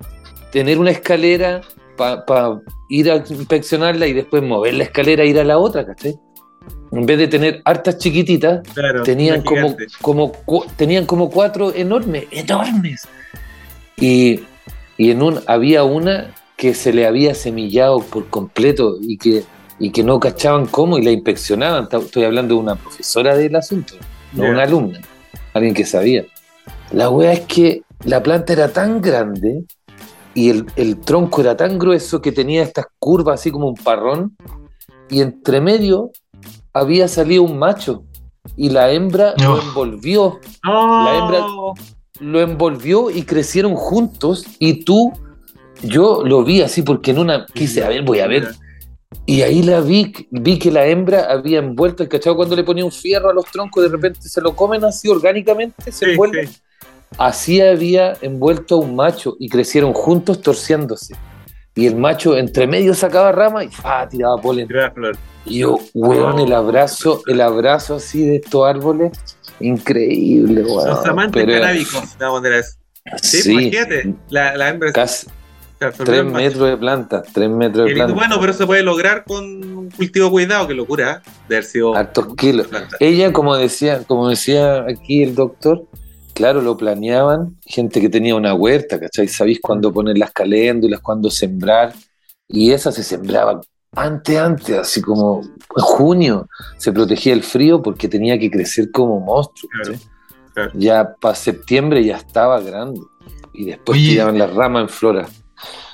[0.52, 1.62] tener una escalera
[1.98, 6.16] para ir a inspeccionarla y después mover la escalera e ir a la otra, ¿cachai?
[6.92, 10.32] En vez de tener hartas chiquititas, Claro, tenían como, como,
[10.76, 13.08] tenían como cuatro enormes, enormes.
[13.98, 14.42] Y,
[14.98, 19.44] y en un, había una que se le había semillado por completo y que,
[19.82, 21.88] y que no cachaban cómo y la inspeccionaban.
[21.92, 23.96] Estoy hablando de una profesora del asunto,
[24.34, 24.52] no Ya.
[24.52, 25.02] una alumna,
[25.54, 26.24] alguien que sabía.
[26.92, 29.64] La wea es que la planta era tan grande
[30.36, 34.36] y el, el tronco era tan grueso que tenía estas curvas así como un parrón
[35.10, 36.12] y entre medio
[36.74, 38.04] había salido un macho
[38.56, 39.62] y la hembra lo Oh.
[39.62, 41.04] envolvió, ¡No!
[41.06, 41.46] La hembra-
[42.20, 45.12] lo envolvió y crecieron juntos y tú,
[45.82, 48.52] yo lo vi así porque en una quise, a ver, voy a ver,
[49.26, 52.86] y ahí la vi, vi que la hembra había envuelto el cachado cuando le ponía
[52.86, 56.48] un fierro a los troncos, de repente se lo comen así orgánicamente, se Sí, envuelven.
[56.48, 56.58] sí.
[57.18, 61.16] Así había envuelto a un macho y crecieron juntos torciéndose.
[61.76, 64.68] Y el macho entre medio sacaba rama y ah, tiraba polen.
[65.46, 69.12] Y yo, weón, el abrazo, el abrazo así de estos árboles,
[69.60, 70.88] increíble, weón.
[70.90, 72.78] Los amantes Pero- canábicos, la bandera es.
[73.22, 74.14] Sí, Sí, imagínate.
[74.30, 75.28] La, la hembra casi
[75.90, 79.90] tres metros de planta, tres metros de planta, Bueno, pero se puede lograr con un
[79.90, 81.30] cultivo cuidado, qué locura, ¿eh?
[81.50, 82.68] de haber sido hartos kilos.
[82.68, 82.98] planta.
[83.00, 85.86] Ella, como decía, como decía aquí el doctor,
[86.34, 89.28] claro, lo planeaban, gente que tenía una huerta, ¿cachai?
[89.28, 91.94] Sabéis cuándo poner las caléndulas, cuándo sembrar,
[92.48, 93.62] y esa se sembraba
[93.94, 99.20] antes, antes, así como en junio, se protegía el frío porque tenía que crecer como
[99.20, 100.10] monstruo, Claro, ¿cachai?
[100.54, 100.72] claro.
[100.76, 103.02] Ya para septiembre ya estaba grande,
[103.54, 104.10] y después Oye.
[104.12, 105.28] tiraban las ramas en flora.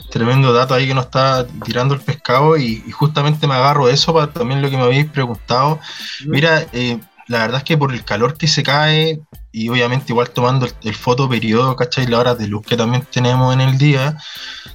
[0.09, 4.13] Tremendo dato ahí que nos está tirando el pescado y, y justamente me agarro eso
[4.13, 5.79] para también lo que me habéis preguntado.
[6.25, 9.19] Mira, eh, la verdad es que por el calor que se cae
[9.51, 12.07] y obviamente igual tomando el, el fotoperiodo, ¿cachai?
[12.07, 14.17] Las horas de luz que también tenemos en el día,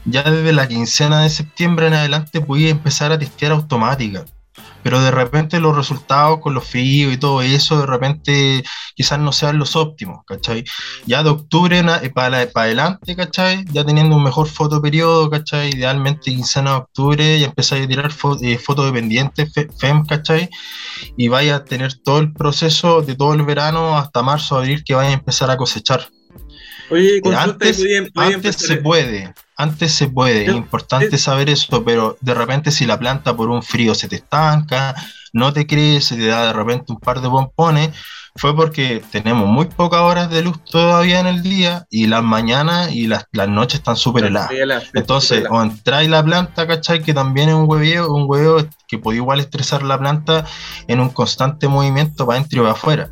[0.05, 4.25] ya desde la quincena de septiembre en adelante pude empezar a testear automática.
[4.83, 8.65] Pero de repente los resultados con los fríos y todo eso, de repente
[8.97, 10.65] quizás no sean los óptimos, ¿cachai?
[11.07, 13.65] Ya de octubre a- para, para adelante, ¿cachai?
[13.73, 15.71] Ya teniendo un mejor fotoperiodo, ¿cachai?
[15.71, 20.49] Idealmente quincena de octubre ya empezáis a tirar fo- eh, fotos dependientes, fe- FEM, ¿cachai?
[21.17, 24.95] Y vaya a tener todo el proceso de todo el verano hasta marzo, abril que
[24.95, 26.09] vaya a empezar a cosechar.
[26.91, 27.79] Oye, Eh, consulta, antes
[28.35, 32.71] antes se puede, antes se puede, Yo- es importante eh, saber eso, pero de repente
[32.71, 34.95] si la planta por un frío se te estanca,
[35.33, 37.91] no te crece, te da de repente un par de pompones,
[38.35, 42.91] fue porque tenemos muy pocas horas de luz todavía en el día y las mañanas
[42.93, 44.51] y las, las noches están súper heladas.
[44.95, 47.03] Entonces, o entráis la planta, ¿cachai?
[47.03, 50.47] Que también es un hueveo, un hueveo que puede igual estresar la planta
[50.89, 53.11] en un constante movimiento para adentro y para afuera.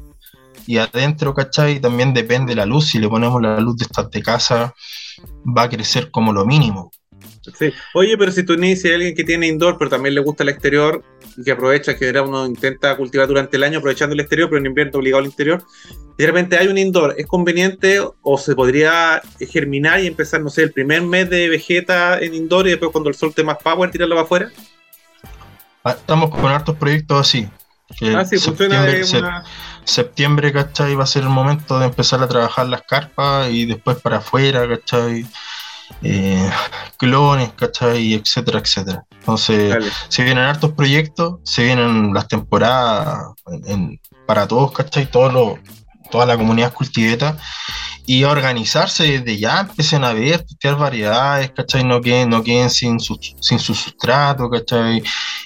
[0.67, 1.81] Y adentro, ¿cachai?
[1.81, 2.89] También depende la luz.
[2.89, 4.73] Si le ponemos la luz de estas de casa,
[5.47, 6.91] va a crecer como lo mínimo.
[7.59, 7.73] Sí.
[7.95, 10.43] Oye, pero si tú ni si hay alguien que tiene indoor, pero también le gusta
[10.43, 11.03] el exterior
[11.37, 14.59] y que aprovecha, que era uno intenta cultivar durante el año aprovechando el exterior, pero
[14.61, 15.65] en invierno obligado al interior.
[16.19, 20.51] y De repente hay un indoor, ¿es conveniente o se podría germinar y empezar, no
[20.51, 23.57] sé, el primer mes de vegeta en indoor y después cuando el sol esté más
[23.63, 24.51] power tirarlo para afuera?
[25.83, 27.49] Ah, Estamos con hartos proyectos así.
[27.99, 29.45] que Ah, sí, funciona de una.
[29.85, 30.95] Se- septiembre, ¿cachai?
[30.95, 34.69] Va a ser el momento de empezar a trabajar las carpas y después para afuera,
[34.69, 35.27] ¿cachai?
[36.03, 36.51] Eh,
[36.97, 38.15] clones, ¿cachai?
[38.15, 39.05] Etcétera, etcétera.
[39.11, 39.91] Entonces, Dale.
[40.09, 45.07] se vienen hartos proyectos, se vienen las temporadas en- en- para todos, ¿cachai?
[45.11, 45.59] Todos los,
[46.11, 47.37] toda la comunidad cultiveta
[48.07, 51.85] y organizarse desde ya, empiecen a ver, testear variedades, ¿cachai?
[51.85, 55.03] No queden, no queden sin, su, sin su sustrato, ¿cachai?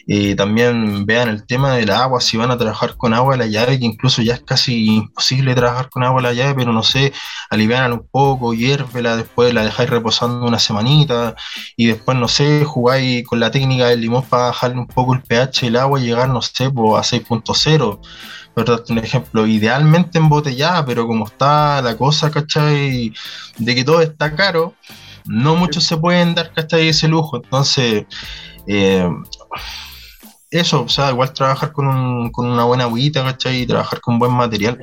[0.07, 3.47] Eh, también vean el tema del agua, si van a trabajar con agua a la
[3.47, 6.83] llave, que incluso ya es casi imposible trabajar con agua a la llave, pero no
[6.83, 7.12] sé,
[7.51, 11.35] alivian un poco, hiérvela, después la dejáis reposando una semanita
[11.77, 15.23] y después, no sé, jugáis con la técnica del limón para bajarle un poco el
[15.23, 18.01] pH del agua y llegar, no sé, pues, a 6.0
[18.55, 23.12] por un ejemplo, idealmente embotellada, pero como está la cosa, ¿cachai?
[23.59, 24.74] De que todo está caro,
[25.26, 26.88] no muchos se pueden dar, ¿cachai?
[26.88, 27.36] Ese lujo.
[27.36, 28.05] Entonces,
[28.66, 29.09] eh,
[30.50, 33.62] eso, o sea, igual trabajar con, un, con una buena agüita, ¿cachai?
[33.62, 34.78] Y trabajar con buen material.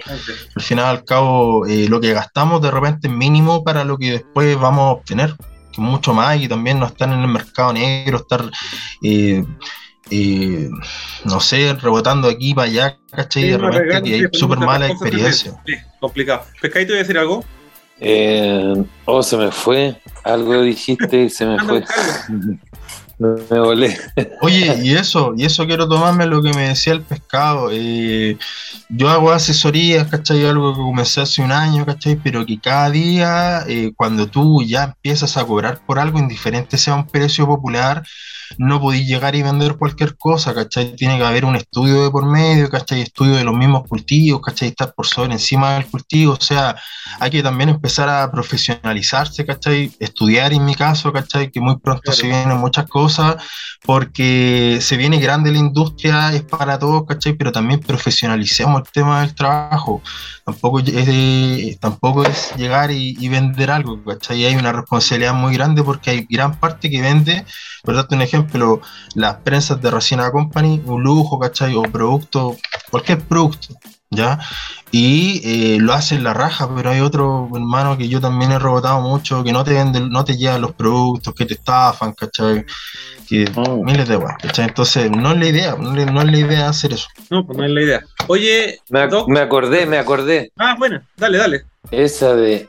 [0.55, 4.11] Al final, al cabo, eh, lo que gastamos de repente es mínimo para lo que
[4.11, 5.35] después vamos a obtener,
[5.71, 8.51] que mucho más, y también no estar en el mercado negro, estar...
[9.01, 9.45] Eh,
[11.25, 13.51] no sé, rebotando aquí para allá, ¿cachai?
[13.51, 15.53] de repente que hay súper mala experiencia.
[15.65, 16.45] Sí, complicado.
[16.61, 17.43] ¿Pescadito iba a decir algo?
[17.99, 18.73] Eh,
[19.05, 19.95] oh, se me fue.
[20.23, 21.83] Algo dijiste y se me fue.
[23.21, 23.97] me, volé.
[24.41, 27.69] Oye, y eso, y eso quiero tomarme lo que me decía el pescado.
[27.71, 28.37] Eh,
[28.89, 30.45] yo hago asesorías, ¿cachai?
[30.45, 32.15] Algo que comencé hace un año, ¿cachai?
[32.15, 36.95] Pero que cada día, eh, cuando tú ya empiezas a cobrar por algo, indiferente sea
[36.95, 38.03] un precio popular,
[38.57, 40.95] no podéis llegar y vender cualquier cosa, ¿cachai?
[40.95, 43.01] Tiene que haber un estudio de por medio, ¿cachai?
[43.01, 44.69] Estudio de los mismos cultivos, ¿cachai?
[44.69, 46.75] Estar por sobre encima del cultivo, o sea,
[47.19, 49.91] hay que también empezar a profesionalizarse, ¿cachai?
[49.99, 51.51] Estudiar en mi caso, ¿cachai?
[51.51, 53.10] Que muy pronto se vienen muchas cosas,
[53.83, 57.33] porque se viene grande la industria, es para todos, ¿cachai?
[57.33, 60.01] Pero también profesionalicemos el tema del trabajo.
[60.45, 64.45] Tampoco es, tampoco es llegar y, vender algo, ¿cachai?
[64.45, 67.45] Hay una responsabilidad muy grande porque hay gran parte que vende,
[67.83, 68.81] por darte un ejemplo,
[69.15, 71.75] las prensas de Resina Company, un lujo, ¿cachai?
[71.75, 72.57] O producto,
[72.89, 73.75] cualquier producto,
[74.11, 74.39] ¿ya?
[74.91, 78.99] Y eh, lo hacen la raja, pero hay otro hermano que yo también he rebotado
[79.01, 82.65] mucho, que no te venden, no te llevan los productos, que te estafan, ¿cachai?
[83.27, 83.81] Que oh.
[83.83, 84.67] miles de guay, ¿cachai?
[84.67, 87.07] Entonces, no es la idea, no, es la idea hacer eso.
[87.29, 88.01] No, pues no es la idea.
[88.27, 88.99] Oye, me,
[89.39, 90.51] acordé, me acordé.
[90.57, 91.63] Ah, bueno, dale, dale.
[91.89, 92.67] Esa de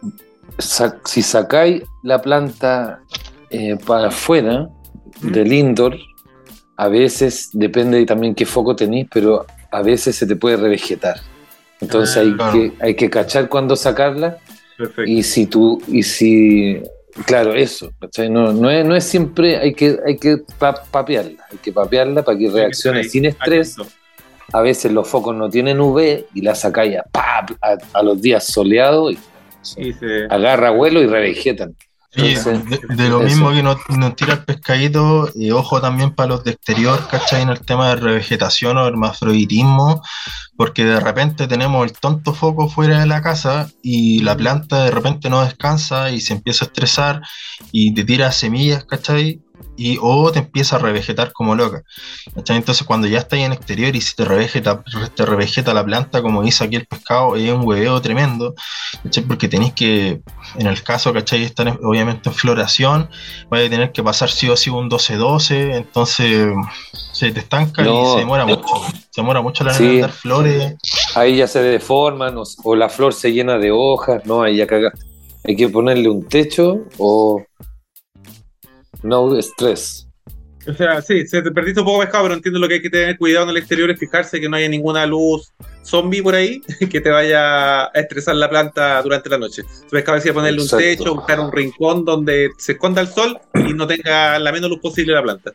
[1.04, 3.00] si sacáis la planta
[3.50, 4.68] eh, para afuera
[5.20, 5.32] ¿Mm?
[5.32, 5.96] del indoor,
[6.76, 11.16] a veces, depende también qué foco tenéis, pero a veces se te puede revegetar.
[11.82, 14.38] Entonces hay, que, hay que cachar cuándo sacarla.
[15.04, 16.80] Y si tú, y si,
[17.26, 17.92] claro, eso,
[18.30, 20.38] No, no, es, no es siempre, hay que, hay que
[20.90, 23.76] papearla, hay que papearla para que reaccione sin estrés.
[24.52, 27.46] A veces los focos no tienen UV y la sacáis a,
[27.92, 29.14] a, los días soleados
[29.76, 29.92] y,
[30.30, 31.74] agarra vuelo y revegetan.
[32.14, 33.78] De, lo mismo que nos,
[34.16, 37.42] tira el pescadito, y ojo también para los de exterior, ¿cachai?
[37.42, 40.02] En el tema de revegetación o hermafroditismo,
[40.56, 44.90] porque de repente tenemos el tonto foco fuera de la casa y la planta de
[44.90, 47.22] repente no descansa y se empieza a estresar
[47.70, 49.40] y te tira semillas, ¿cachai?
[49.76, 51.82] Y o te empieza a revegetar como loca.
[52.36, 54.82] Entonces cuando ya estás en exterior y si te revegeta,
[55.14, 58.54] te revegeta la planta como dice aquí el pescado, es un hueveo tremendo,
[59.26, 60.20] porque tenéis que,
[60.56, 61.42] en el caso, ¿cachai?
[61.42, 63.08] Estar obviamente en floración,
[63.50, 66.48] vais a tener que pasar sí o sí un 12-12, entonces
[67.12, 68.66] se te estanca y se demora mucho.
[69.10, 70.00] Se demora mucho la sí.
[70.00, 70.76] dar flores.
[71.14, 74.42] Ahí ya se deforman o, o, la flor se llena de hojas, ¿no?
[74.42, 75.04] Ahí ya cagaste.
[75.44, 77.42] Hay que ponerle un techo o
[79.02, 80.08] no estrés.
[80.68, 82.90] O sea, sí, se te perdiste un poco pescado, pero entiendo lo que hay que
[82.90, 85.52] tener cuidado en el exterior es fijarse que no haya ninguna luz
[85.84, 89.62] zombie por ahí que te vaya a estresar la planta durante la noche.
[89.62, 93.74] Tu pescado decía ponerle un techo, buscar un rincón donde se esconda el sol y
[93.74, 95.50] no tenga la menos luz posible la planta.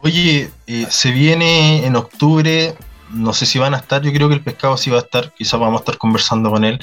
[0.00, 2.74] Oye, eh, se viene en octubre
[3.10, 5.32] no sé si van a estar, yo creo que el pescado sí va a estar,
[5.34, 6.78] quizás vamos a estar conversando con él.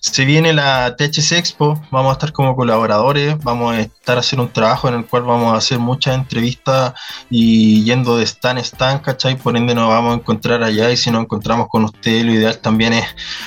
[0.00, 4.40] Se viene la THC Expo, vamos a estar como colaboradores, vamos a estar a hacer
[4.40, 6.94] un trabajo en el cual vamos a hacer muchas entrevistas
[7.30, 9.36] y yendo de stand en stand, ¿cachai?
[9.36, 12.58] Por ende nos vamos a encontrar allá y si nos encontramos con usted, lo ideal
[12.58, 13.06] también es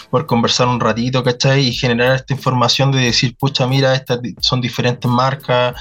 [0.09, 1.67] poder conversar un ratito, ¿cachai?
[1.67, 5.75] Y generar esta información de decir, pucha, mira, estas son diferentes marcas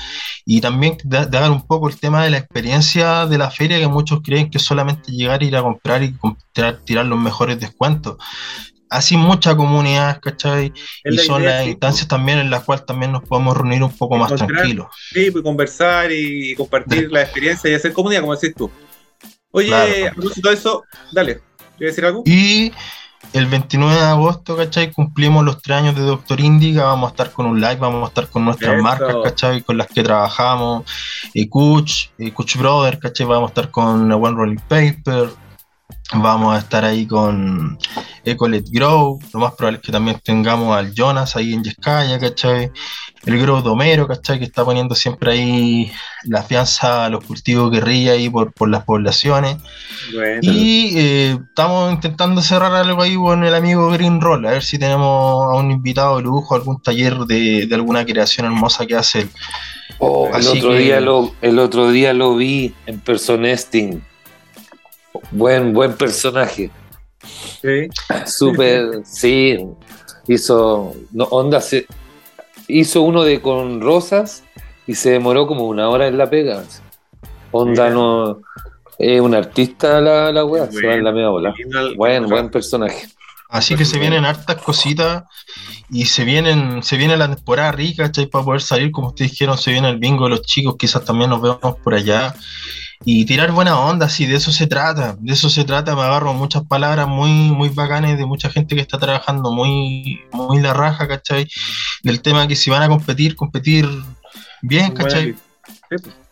[0.44, 4.20] y también dar un poco el tema de la experiencia de la feria que muchos
[4.22, 6.14] creen que es solamente llegar, ir a comprar y
[6.52, 8.16] tirar, los mejores descuentos.
[8.90, 10.72] Así mucha comunidad, ¿cachai?
[11.04, 14.34] y son las instancias también en las cuales también nos podemos reunir un poco más
[14.34, 14.88] tranquilos.
[15.12, 18.68] Sí, pues conversar y compartir la experiencia y hacer comunidad, como decís tú.
[19.52, 21.40] Oye, a propósito de eso, dale,
[21.78, 22.22] ¿quieres decir algo?
[22.26, 22.72] Y
[23.32, 24.90] el 29 de agosto, ¿cachai?
[24.92, 28.08] Cumplimos los tres años de Doctor Indica, vamos a estar con un live, vamos a
[28.08, 29.62] estar con nuestras marcas, ¿cachai?
[29.62, 30.84] Con las que trabajamos,
[31.32, 33.26] y Kuch, Kuch Brother, ¿cachai?
[33.26, 35.30] Vamos a estar con One Rolling Paper,
[36.12, 37.78] Vamos a estar ahí con
[38.24, 39.20] Ecolet Grow.
[39.32, 42.72] Lo más probable es que también tengamos al Jonas ahí en Yescaya, ¿cachai?
[43.24, 44.40] El Grow Domero, ¿cachai?
[44.40, 45.92] Que está poniendo siempre ahí
[46.24, 49.58] la fianza a los cultivos guerrilla ahí por, por las poblaciones.
[50.12, 54.64] Bueno, Y eh, estamos intentando cerrar algo ahí con el amigo Green Roll, a ver
[54.64, 58.96] si tenemos a un invitado de lujo, algún taller de, de alguna creación hermosa que
[58.96, 59.30] hace él.
[59.98, 64.02] Oh, el, otro que- día lo, el otro día lo vi en Personesting.
[65.30, 66.70] Buen, buen personaje.
[67.62, 67.88] sí.
[68.26, 69.58] Súper, sí.
[70.26, 70.94] Hizo.
[71.12, 71.86] No, onda se,
[72.68, 74.44] hizo uno de con rosas
[74.86, 76.62] y se demoró como una hora en la pega.
[77.50, 78.40] Onda no.
[78.98, 81.54] Es un artista la, la wea, se va en la media bola.
[81.96, 83.08] Buen, buen personaje.
[83.48, 85.24] Así que se vienen hartas cositas
[85.90, 88.26] y se vienen, se viene la temporada rica, ¿cachai?
[88.26, 91.30] Para poder salir, como ustedes dijeron, se viene el bingo de los chicos, quizás también
[91.30, 92.34] nos vemos por allá.
[93.04, 96.34] Y tirar buena onda, sí, de eso se trata, de eso se trata, me agarro
[96.34, 101.08] muchas palabras muy, muy bacanes de mucha gente que está trabajando muy, muy la raja,
[101.08, 101.48] ¿cachai?
[102.02, 103.88] Del tema que si van a competir, competir
[104.60, 105.34] bien, ¿cachai?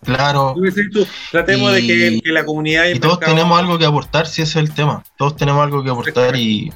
[0.04, 0.52] Claro.
[0.54, 4.26] Tú decís tú, Tratemos de que, la comunidad Y todos mercado- tenemos algo que aportar,
[4.26, 5.02] si ese es el tema.
[5.16, 6.70] Todos tenemos algo que aportar y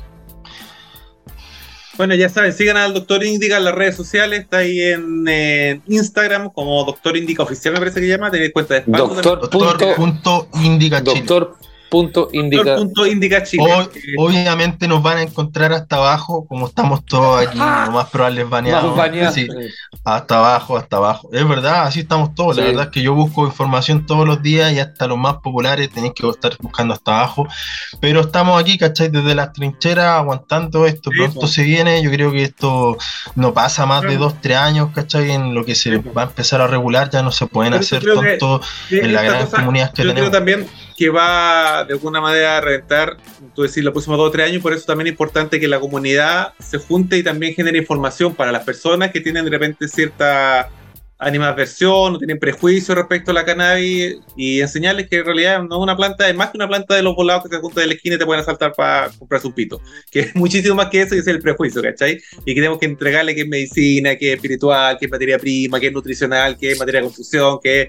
[2.02, 5.80] Bueno, ya saben, sigan al Doctor Indica en las redes sociales, está ahí en eh,
[5.86, 8.82] Instagram como Doctor Indica Oficial, me parece que llama, tenéis cuenta de.
[8.88, 11.46] Doctor doctor punto, Chile.
[11.92, 12.62] Punto indica.
[12.64, 13.62] Doctor punto Indica Chile.
[14.18, 18.42] O- obviamente nos van a encontrar hasta abajo, como estamos todos aquí, lo más probable
[18.42, 18.88] es baneado.
[18.88, 19.32] Más bañado.
[19.34, 19.46] Sí,
[20.04, 21.28] hasta abajo, hasta abajo.
[21.32, 22.56] Es verdad, así estamos todos.
[22.56, 22.68] La Sí.
[22.70, 26.14] verdad es que yo busco información todos los días y hasta los más populares tenéis
[26.16, 27.46] que estar buscando hasta abajo.
[28.00, 29.08] Pero estamos aquí, ¿cachai?
[29.08, 31.10] Desde las trincheras aguantando esto.
[31.12, 31.46] Sí, Pronto po.
[31.46, 32.02] se viene.
[32.02, 32.96] Yo creo que esto
[33.34, 35.30] no pasa más de dos, tres años, ¿cachai?
[35.30, 38.00] En lo que se va a empezar a regular, ya no se pueden Pero hacer
[38.88, 40.30] que en la esta gran cosa, comunidad que yo tenemos.
[40.30, 40.66] creo también
[41.02, 43.16] que va de alguna manera a reventar,
[43.56, 45.80] tú decís, los próximos dos o tres años, por eso también es importante que la
[45.80, 50.70] comunidad se junte y también genere información para las personas que tienen de repente cierta
[51.18, 55.82] animadversión o tienen prejuicios respecto a la cannabis y enseñarles que en realidad no es
[55.82, 57.94] una planta, es más que una planta de los volados que se juntan de la
[57.94, 61.16] esquina y te pueden asaltar para comprar su pito, que es muchísimo más que eso
[61.16, 62.20] y es el prejuicio, ¿cachai?
[62.44, 65.80] Y que tenemos que entregarle que es medicina, que es espiritual, que es materia prima,
[65.80, 67.88] que es nutricional, que es materia de confusión, que es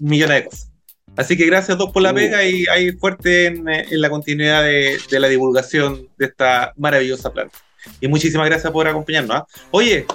[0.00, 0.69] millones de cosas.
[1.16, 4.62] Así que gracias dos por la pega y ahí fuerte en, eh, en la continuidad
[4.62, 7.56] de, de la divulgación de esta maravillosa planta.
[8.00, 9.36] Y muchísimas gracias por acompañarnos.
[9.36, 9.46] ¿ah?
[9.70, 10.06] Oye,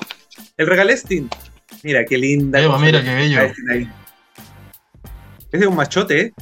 [0.58, 1.30] el regalestin.
[1.84, 2.60] Mira, qué linda.
[2.62, 3.40] Eva, mira qué bello.
[3.72, 3.88] ahí.
[5.52, 6.34] Es un machote, ¿eh?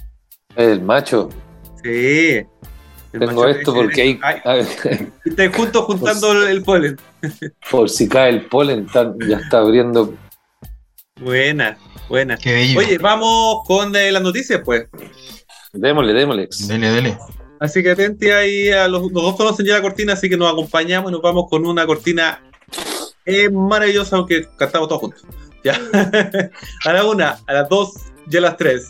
[0.55, 1.29] El macho.
[1.83, 2.41] Sí.
[3.11, 4.19] El Tengo machote esto porque hay.
[4.43, 4.65] Ay,
[5.25, 6.97] Están juntos juntando el, el polen.
[7.69, 10.15] por si cae el polen, tan- ya está abriendo.
[11.19, 11.77] Buena,
[12.13, 12.37] buena.
[12.37, 12.79] Qué bello.
[12.79, 14.85] Oye, vamos con eh, las noticias, pues.
[15.73, 16.47] Démosle, démosle.
[16.67, 17.17] Dele, dele.
[17.59, 20.51] Así que atente ahí a los, los dos conocen ya la cortina, así que nos
[20.51, 22.43] acompañamos y nos vamos con una cortina
[23.25, 25.23] eh, maravillosa, aunque cantamos todos juntos.
[25.63, 25.73] Ya.
[26.85, 27.93] a la una, a las dos
[28.29, 28.87] y a las tres.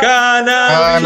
[0.00, 1.02] Cannabis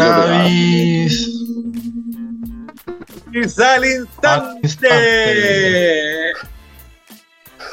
[3.33, 3.59] Cannabis.
[3.59, 4.87] al instante.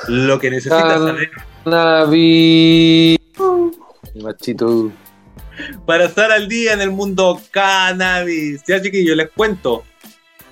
[0.09, 1.31] Lo que necesitas saber
[3.39, 4.23] Navi.
[4.23, 4.93] Machito.
[5.87, 8.63] para estar al día en el mundo cannabis.
[8.67, 9.85] Ya, chiquillos, les cuento.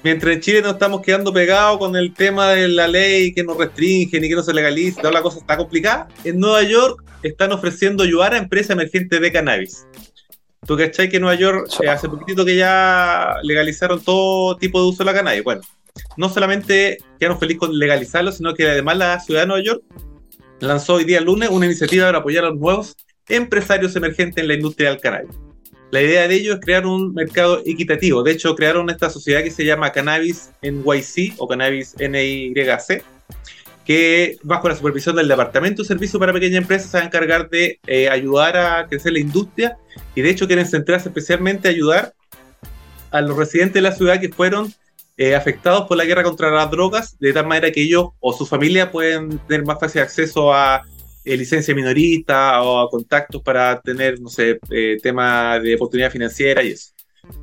[0.02, 3.56] Mientras en Chile nos estamos quedando pegados con el tema de la ley que nos
[3.56, 7.52] restringen y que no se legaliza, toda la cosa está complicada, en Nueva York están
[7.52, 9.86] ofreciendo ayudar a empresas emergentes de cannabis.
[10.66, 14.88] ¿Tú cachai que en Nueva York eh, hace poquitito que ya legalizaron todo tipo de
[14.88, 15.44] uso de la cannabis?
[15.44, 15.62] Bueno,
[16.16, 19.82] no solamente quedaron felices con legalizarlo, sino que además la ciudad de Nueva York
[20.66, 22.96] lanzó hoy día lunes una iniciativa para apoyar a los nuevos
[23.28, 25.34] empresarios emergentes en la industria del cannabis.
[25.90, 28.22] La idea de ello es crear un mercado equitativo.
[28.22, 33.04] De hecho, crearon esta sociedad que se llama Cannabis NYC o Cannabis NYC,
[33.84, 37.50] que bajo la supervisión del Departamento de Servicios para Pequeñas Empresas se va a encargar
[37.50, 39.76] de eh, ayudar a crecer la industria
[40.14, 42.14] y de hecho quieren centrarse especialmente a ayudar
[43.10, 44.72] a los residentes de la ciudad que fueron
[45.16, 48.46] eh, afectados por la guerra contra las drogas, de tal manera que ellos o su
[48.46, 50.82] familia pueden tener más fácil acceso a
[51.24, 56.62] eh, licencia minorista o a contactos para tener, no sé, eh, tema de oportunidad financiera
[56.62, 56.92] y eso.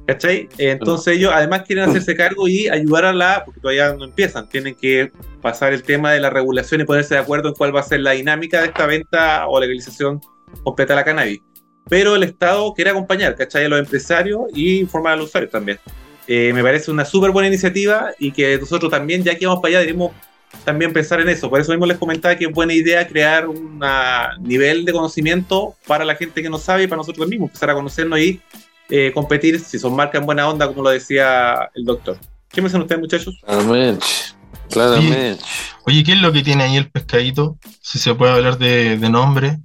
[0.05, 0.49] ¿Cachai?
[0.57, 4.76] Entonces ellos además quieren hacerse cargo y ayudar a la, porque todavía no empiezan, tienen
[4.76, 5.09] que
[5.41, 8.01] pasar el tema de la regulación y ponerse de acuerdo en cuál va a ser
[8.01, 10.20] la dinámica de esta venta o legalización
[10.63, 11.39] completa de la cannabis.
[11.88, 13.65] Pero el Estado quiere acompañar, ¿cachai?
[13.65, 15.80] A los empresarios y informar a los usuarios también.
[16.32, 19.69] Eh, me parece una súper buena iniciativa y que nosotros también, ya que vamos para
[19.71, 20.11] allá, debemos
[20.63, 21.49] también pensar en eso.
[21.49, 23.82] Por eso mismo les comentaba que es buena idea crear un
[24.39, 27.73] nivel de conocimiento para la gente que no sabe y para nosotros mismos, empezar a
[27.73, 28.39] conocernos y
[28.91, 32.19] eh, competir si son marcas en buena onda, como lo decía el doctor.
[32.51, 33.36] ¿Qué me dicen ustedes, muchachos?
[33.43, 34.05] Claramente.
[34.69, 35.43] Claramente.
[35.88, 37.57] Oye, ¿qué es lo que tiene ahí el pescadito?
[37.82, 39.57] Si se puede hablar de, de nombre.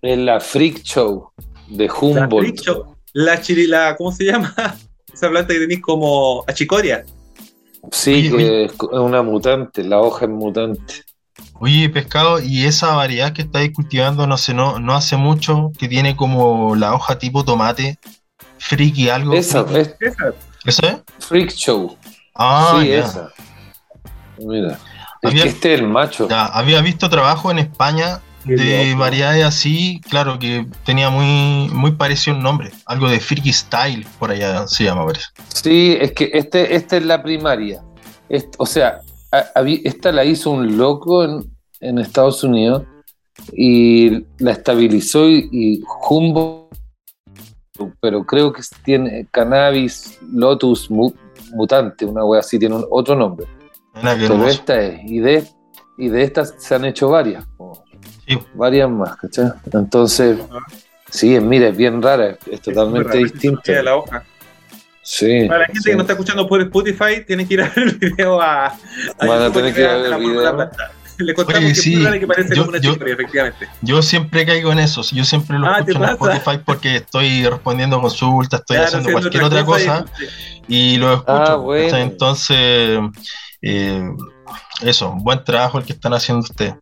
[0.00, 1.30] Es la Freak Show
[1.68, 2.46] de La, Humboldt.
[2.46, 4.54] Fricho, la chirila, ¿cómo se llama?
[5.16, 7.04] Esa planta que tenéis como achicoria.
[7.90, 11.04] Sí, Oye, que es una mutante, la hoja es mutante.
[11.58, 15.88] Oye, pescado, y esa variedad que estáis cultivando, no sé, no, no hace mucho, que
[15.88, 17.98] tiene como la hoja tipo tomate,
[18.58, 19.32] friki algo.
[19.32, 19.88] Esa, friki.
[20.00, 20.34] es Esa.
[20.66, 20.96] ¿Esa es?
[21.26, 21.96] Freak Show.
[22.34, 22.98] Ah, sí, ya.
[22.98, 23.30] esa.
[24.38, 24.78] Mira.
[25.22, 26.28] Es Había- que este es el macho.
[26.28, 32.36] Ya, había visto trabajo en España de variedades así, claro, que tenía muy, muy parecido
[32.36, 35.26] el nombre, algo de Freaky Style, por allá se llama, parece.
[35.48, 37.82] Sí, es que este, esta es la primaria.
[38.28, 39.00] Est- o sea,
[39.32, 39.46] a-
[39.84, 41.44] esta la hizo un loco en,
[41.80, 42.84] en Estados Unidos
[43.52, 46.66] y la estabilizó y, y Humboldt,
[48.00, 51.12] pero creo que tiene cannabis lotus mu-
[51.52, 53.46] mutante, una wea así, tiene un- otro nombre.
[54.28, 55.44] Pero esta es, y de,
[55.98, 57.82] y de estas se han hecho varias, como
[58.26, 58.38] Sí.
[58.54, 59.52] varias más, ¿cachai?
[59.72, 60.38] Entonces,
[61.10, 63.82] sí, mira, es bien rara, es totalmente Es distinta.
[63.82, 64.24] la hoja.
[65.02, 65.90] Sí, Para la gente sí.
[65.90, 68.66] que no está escuchando por Spotify, tienen que ir a ver el video a.
[68.66, 68.76] a
[69.20, 70.70] Van a YouTube tener para que ir a vean ver el video.
[71.18, 73.68] Le contamos Oye, que sí, es que parece yo- como una yo- efectivamente.
[73.80, 76.10] Yo siempre caigo en eso, yo siempre lo Ah, ¿te escucho en?
[76.10, 80.04] Spotify porque estoy respondiendo consultas, estoy Claro, haciendo cualquier otra cosa
[80.68, 81.32] y- y lo escucho.
[81.32, 81.84] Ah, bueno.
[81.86, 82.02] ¿cachai?
[82.02, 82.98] Entonces,
[83.62, 84.10] eh,
[84.82, 86.74] eso, buen trabajo el que están haciendo ustedes.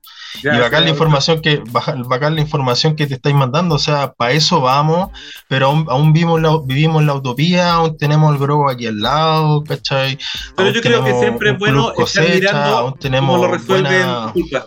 [0.43, 1.62] Ya, y bacán la información que
[2.07, 5.11] bacán la información que te estáis mandando, o sea, para eso vamos,
[5.49, 9.62] pero aún, aún vivimos, la, vivimos la utopía, aún tenemos el grobo aquí al lado,
[9.64, 10.18] ¿cachai?
[10.57, 13.53] Pero Aún yo creo que siempre es bueno estar cosecha, mirando aún tenemos cómo lo
[13.53, 14.07] resuelven.
[14.35, 14.64] buena-.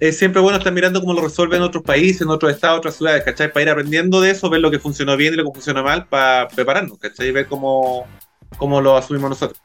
[0.00, 3.24] Es siempre bueno estar mirando cómo lo resuelven otros países, en otros estados, otras ciudades,
[3.24, 3.52] ¿cachai?
[3.52, 6.06] Para ir aprendiendo de eso, ver lo que funcionó bien y lo que funcionó mal,
[6.06, 7.28] para prepararnos, ¿cachai?
[7.28, 8.06] Y ver cómo,
[8.56, 9.60] cómo lo asumimos nosotros.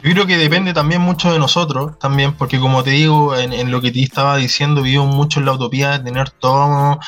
[0.00, 3.72] Yo creo que depende también mucho de nosotros, también, porque como te digo, en, en
[3.72, 7.00] lo que te estaba diciendo, vivimos mucho en la utopía de tener todo,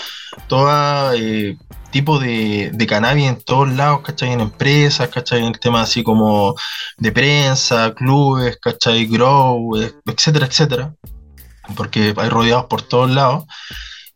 [0.48, 1.56] todo eh,
[1.92, 4.32] tipo de, de cannabis en todos lados, ¿cachai?
[4.32, 5.38] En empresas, ¿cachai?
[5.38, 6.56] En el tema así como
[6.98, 9.06] de prensa, clubes, ¿cachai?
[9.06, 10.94] Grow, eh, etcétera, etcétera,
[11.76, 13.44] porque hay rodeados por todos lados.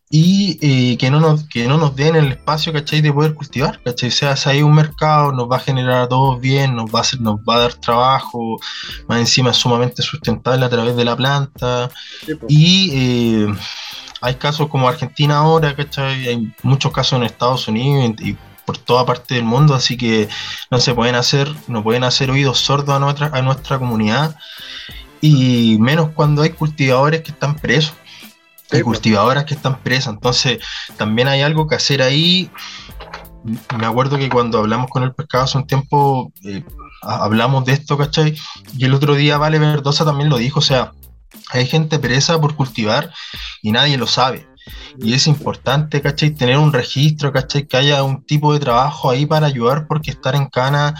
[0.09, 3.01] Y eh, que, no nos, que no nos den el espacio, ¿cachai?
[3.01, 4.09] De poder cultivar, ¿cachai?
[4.09, 6.99] O sea, si hay un mercado, nos va a generar a todos bien, nos va
[6.99, 8.59] a, hacer, nos va a dar trabajo,
[9.07, 11.89] más encima es sumamente sustentable a través de la planta.
[12.47, 13.55] Y eh,
[14.21, 16.27] hay casos como Argentina ahora, ¿cachai?
[16.27, 20.27] Hay muchos casos en Estados Unidos y, y por toda parte del mundo, así que
[20.71, 24.35] no se pueden hacer, no pueden hacer oídos sordos a nuestra, a nuestra comunidad.
[25.21, 27.93] Y menos cuando hay cultivadores que están presos.
[28.69, 28.97] Sí, Hay pues.
[28.97, 30.13] cultivadoras que están presas.
[30.13, 30.59] Entonces,
[30.97, 32.49] también hay algo que hacer ahí.
[33.77, 36.63] Me acuerdo que cuando hablamos con el pescado hace un tiempo, eh,
[37.03, 38.35] ha- hablamos de esto, ¿cachai?
[38.77, 40.93] Y el otro día Vale Verdosa también lo dijo, o sea,
[41.51, 43.11] hay gente presa por cultivar
[43.61, 44.47] y nadie lo sabe.
[44.99, 46.31] Y es importante, ¿cachai?
[46.31, 47.67] Tener un registro, ¿cachai?
[47.67, 50.95] Que haya un tipo de trabajo ahí para ayudar porque estar en cana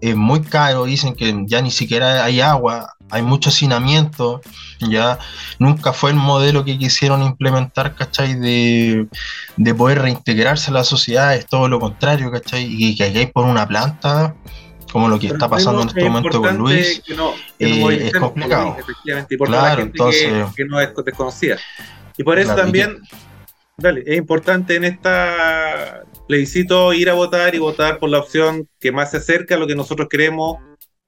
[0.00, 0.84] es muy caro.
[0.84, 4.40] Dicen que ya ni siquiera hay agua, hay mucho hacinamiento,
[4.80, 5.18] ya
[5.58, 8.34] nunca fue el modelo que quisieron implementar, ¿cachai?
[8.34, 9.08] De,
[9.56, 12.66] de poder reintegrarse a la sociedad, es todo lo contrario, ¿cachai?
[12.68, 14.34] Y que hay por una planta,
[14.92, 17.00] como lo que está pasando en este Es momento con Luis.
[17.06, 18.64] Que no, que nos eh, es complicado.
[18.66, 21.56] por Luis, efectivamente, y por toda Claro, la gente entonces- que, que no es desconocida.
[22.20, 22.98] Y por eso también,
[23.78, 28.92] dale, es importante en esta plebiscito ir a votar y votar por la opción que
[28.92, 30.58] más se acerca a lo que nosotros queremos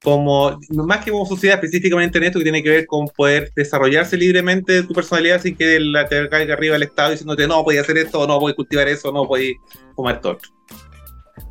[0.02, 4.16] como, más que como sociedad, específicamente en esto que tiene que ver con poder desarrollarse
[4.16, 7.98] libremente tu personalidad sin que la te caiga arriba el Estado diciéndote no, podía hacer
[7.98, 9.58] esto, no, podéis cultivar eso, no, podéis
[9.94, 10.38] comer todo.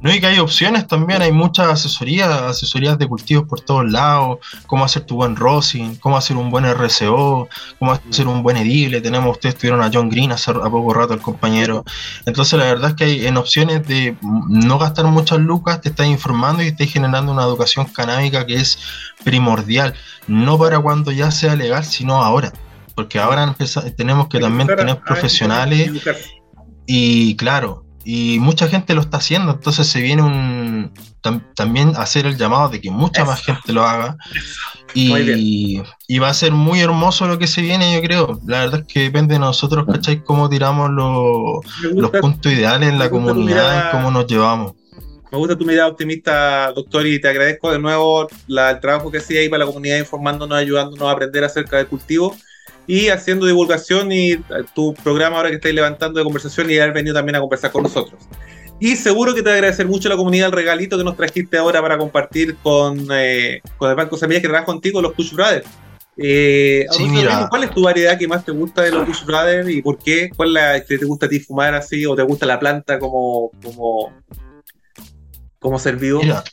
[0.01, 4.39] No, y que hay opciones también, hay muchas asesorías, asesorías de cultivos por todos lados,
[4.65, 7.47] cómo hacer tu buen rosin, cómo hacer un buen RCO,
[7.77, 11.13] cómo hacer un buen edible, tenemos, ustedes tuvieron a John Green hace a poco rato,
[11.13, 11.85] el compañero,
[12.25, 16.07] entonces la verdad es que hay en opciones de no gastar muchas lucas, te estás
[16.07, 18.79] informando y estás generando una educación canábica que es
[19.23, 19.93] primordial,
[20.25, 22.51] no para cuando ya sea legal, sino ahora,
[22.95, 23.55] porque ahora
[23.95, 25.91] tenemos que también tener profesionales
[26.87, 30.91] y claro, y mucha gente lo está haciendo, entonces se viene un
[31.21, 34.17] tam- también hacer el llamado de que mucha más gente lo haga.
[34.93, 38.39] Y, y va a ser muy hermoso lo que se viene, yo creo.
[38.45, 40.23] La verdad es que depende de nosotros, ¿cachai?
[40.23, 43.91] Cómo tiramos los, puntos ideales en la comunidad mirada.
[43.91, 44.73] cómo nos llevamos.
[45.31, 49.19] Me gusta tu mirada optimista, doctor, y te agradezco de nuevo la- el trabajo que
[49.19, 52.35] hacía ahí para la comunidad, informándonos, ayudándonos a aprender acerca del cultivo
[52.91, 54.41] y haciendo divulgación y eh,
[54.75, 57.83] tu programa ahora que estáis levantando de conversación y haber venido también a conversar con
[57.83, 58.21] nosotros.
[58.81, 61.57] Y seguro que te va a agradecer mucho la comunidad el regalito que nos trajiste
[61.57, 65.65] ahora para compartir con, eh, con el Banco Semillas que trabaja contigo, los Kush Brothers.
[66.17, 67.47] Eh, Sí, mira.
[67.49, 70.29] ¿Cuál es tu variedad que más te gusta de los Kush Brothers y por qué?
[70.35, 72.99] ¿Cuál es la que te gusta a ti fumar así o te gusta la planta
[72.99, 74.11] como, como,
[75.59, 76.19] como ser vivo?
[76.23, 76.43] Mira,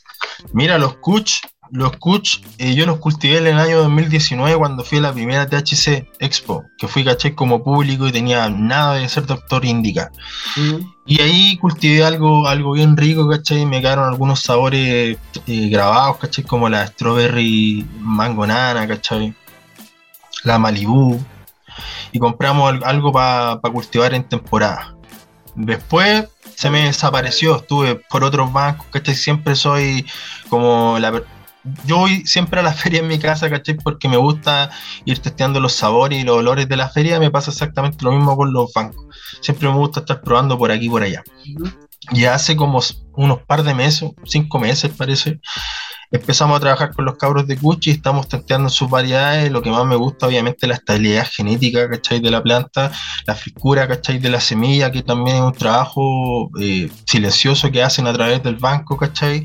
[0.53, 4.99] mira los Kuch, los Kuch, eh, yo los cultivé en el año 2019 cuando fui
[4.99, 9.27] a la primera THC Expo, que fui, caché, como público y tenía nada de ser
[9.27, 10.11] doctor indica.
[10.57, 10.77] Mm.
[11.07, 13.67] Y ahí cultivé algo, algo bien rico, ¿cachai?
[13.67, 15.17] Me quedaron algunos sabores
[15.47, 16.45] eh, grabados, ¿cachai?
[16.45, 19.35] Como la strawberry mango nana, ¿cachai?
[20.45, 21.21] La Malibu.
[22.13, 24.95] Y compramos al- algo para cultivar en temporada.
[25.55, 29.15] Después se me desapareció, estuve por otros bancos, ¿cachai?
[29.15, 30.07] Siempre soy
[30.49, 31.23] como la...
[31.85, 33.77] Yo voy siempre a la feria en mi casa, ¿cachai?
[33.77, 34.71] Porque me gusta
[35.05, 37.21] ir testeando los sabores y los olores de la feria.
[37.21, 39.07] Me pasa exactamente lo mismo con los bancos.
[39.41, 41.23] Siempre me gusta estar probando por aquí y por allá.
[42.13, 42.81] Y hace como
[43.15, 45.41] unos par de meses, cinco meses parece,
[46.11, 49.51] empezamos a trabajar con los cabros de Cuchi y estamos testeando sus variedades.
[49.51, 52.21] Lo que más me gusta, obviamente, la estabilidad genética, ¿cachai?
[52.21, 52.91] De la planta,
[53.27, 54.19] la frescura, ¿cachai?
[54.19, 58.57] De la semilla, que también es un trabajo eh, silencioso que hacen a través del
[58.57, 59.45] banco, ¿cachai?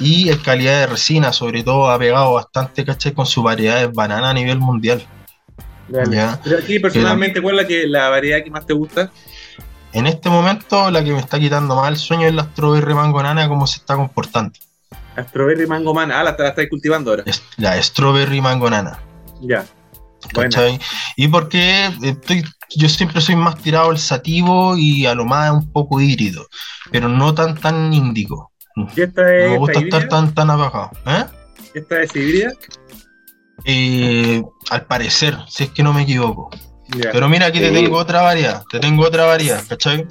[0.00, 3.12] Y el calidad de resina, sobre todo, ha pegado bastante, ¿cachai?
[3.12, 5.02] Con sus variedades banana a nivel mundial.
[6.10, 6.40] Ya.
[6.44, 9.10] Pero aquí personalmente, ¿cuál es la, que, la variedad que más te gusta?
[9.92, 13.20] En este momento, la que me está quitando más el sueño es la strawberry mango
[13.22, 14.52] nana, cómo se está comportando.
[15.18, 16.10] Strawberry Mango Man.
[16.12, 17.24] Ah, la, la estáis cultivando ahora.
[17.56, 18.98] La strawberry mango nana.
[19.40, 19.64] Ya.
[20.34, 20.50] Buena.
[20.50, 20.78] ¿cachai?
[21.16, 22.44] Y porque estoy,
[22.76, 26.46] yo siempre soy más tirado al sativo y a lo más un poco híbrido,
[26.90, 28.52] pero no tan tan índico.
[28.76, 30.90] ¿Y esta No me gusta estar tan tan apagado.
[31.06, 31.24] ¿eh?
[31.74, 32.52] ¿Esta es híbrida?
[33.64, 36.50] Eh, al parecer, si es que no me equivoco.
[36.90, 40.06] Pero mira, aquí te tengo otra variedad, te tengo otra variedad, ¿cachai?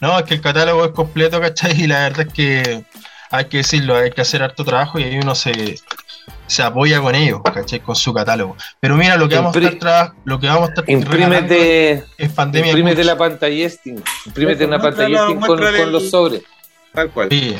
[0.00, 1.82] No, es que el catálogo es completo, ¿cachai?
[1.82, 2.84] Y la verdad es que
[3.30, 5.76] hay que decirlo, hay que hacer harto trabajo y ahí uno se,
[6.46, 7.80] se apoya con ellos, ¿cachai?
[7.80, 8.56] Con su catálogo.
[8.80, 12.68] Pero mira, lo que vamos a estar, lo que vamos a estar Imprímete, es pandemia.
[12.70, 14.02] imprímete la pantallesting.
[14.26, 16.42] Imprímete una muéstralo, pantallesting con, con los sobres.
[16.92, 17.28] Tal cual.
[17.30, 17.56] Sí.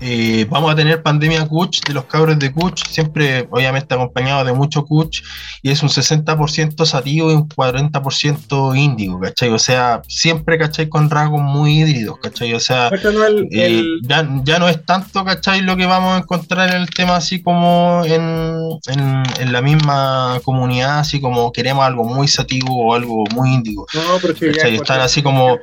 [0.00, 4.52] Eh, vamos a tener pandemia Kuch de los cabros de Kuch, siempre obviamente acompañado de
[4.52, 5.22] mucho Kuch,
[5.62, 9.50] y es un 60% sativo y un 40% índigo, ¿cachai?
[9.50, 10.88] O sea, siempre, ¿cachai?
[10.88, 12.54] Con rasgos muy híbridos, ¿cachai?
[12.54, 12.88] O sea,
[13.26, 15.62] el, eh, el- ya, ya no es tanto, ¿cachai?
[15.62, 20.40] Lo que vamos a encontrar en el tema así como en, en, en la misma
[20.44, 23.86] comunidad, así como queremos algo muy sativo o algo muy índigo.
[23.94, 25.58] No, pero encontré- Están así como-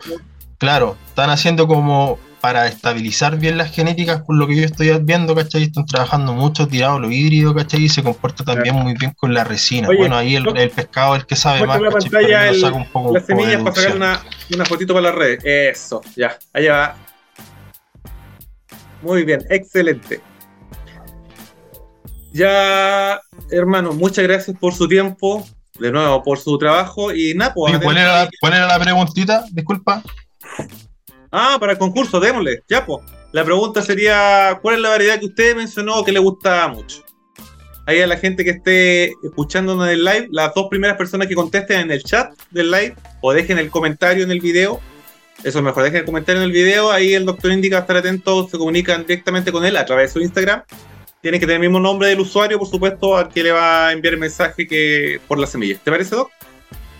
[0.58, 5.34] Claro, están haciendo como para estabilizar bien las genéticas, por lo que yo estoy viendo,
[5.34, 5.64] ¿cachai?
[5.64, 7.86] Están trabajando mucho tirado lo híbrido, ¿cachai?
[7.86, 9.88] Y se comporta también muy bien con la resina.
[9.90, 12.12] Oye, bueno, ahí el, el pescado es el que sabe más, la ¿cachai?
[12.12, 14.24] pantalla Pero el- nos saca un poco, un Las semillas para sacar una,
[14.54, 15.40] una fotito para las redes.
[15.44, 16.38] Eso, ya.
[16.54, 16.96] Allá va.
[19.02, 20.22] Muy bien, excelente.
[22.32, 23.20] Ya,
[23.50, 25.48] hermano, muchas gracias por su tiempo.
[25.80, 27.12] De nuevo, por su trabajo.
[27.12, 29.46] Y nada, pues, Oye, vamos a ¿cuál, tener era la, que- ¿Cuál era la preguntita?
[29.52, 30.04] Disculpa.
[31.38, 32.64] Ah, para el concurso, démosle.
[32.70, 33.04] Ya, pues.
[33.34, 37.04] La pregunta sería: ¿cuál es la variedad que usted mencionó que le gusta mucho?
[37.86, 41.36] Ahí a la gente que esté escuchándonos en el live, las dos primeras personas que
[41.36, 44.80] contesten en el chat del live o dejen el comentario en el video.
[45.44, 46.90] Eso es mejor, dejen el comentario en el video.
[46.90, 50.24] Ahí el doctor indica estar atento, se comunican directamente con él a través de su
[50.24, 50.64] Instagram.
[51.22, 53.92] Tiene que tener el mismo nombre del usuario, por supuesto, al que le va a
[53.92, 55.78] enviar el mensaje que por la semilla.
[55.84, 56.32] ¿Te parece, Doc?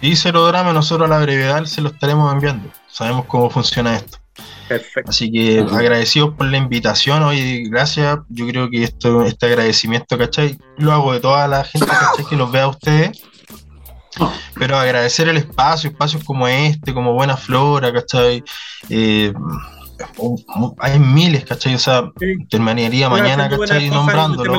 [0.02, 2.70] Y cero drama, nosotros a la brevedad se lo estaremos enviando.
[2.90, 4.20] Sabemos cómo funciona esto.
[4.68, 5.10] Perfecto.
[5.10, 8.20] Así que agradecidos por la invitación, oye, gracias.
[8.30, 10.58] Yo creo que esto, este agradecimiento, ¿cachai?
[10.78, 12.26] Lo hago de toda la gente, ¿cachai?
[12.26, 13.24] Que los vea a ustedes.
[14.56, 18.44] Pero agradecer el espacio, espacios como este, como Buena Flora, ¿cachai?
[18.90, 19.34] Eh,
[20.80, 21.76] hay miles, ¿cachai?
[21.76, 22.36] O sea, Sí.
[22.50, 23.90] terminaría Bueno, mañana, ¿cachai?
[23.90, 24.54] Nombrándolo.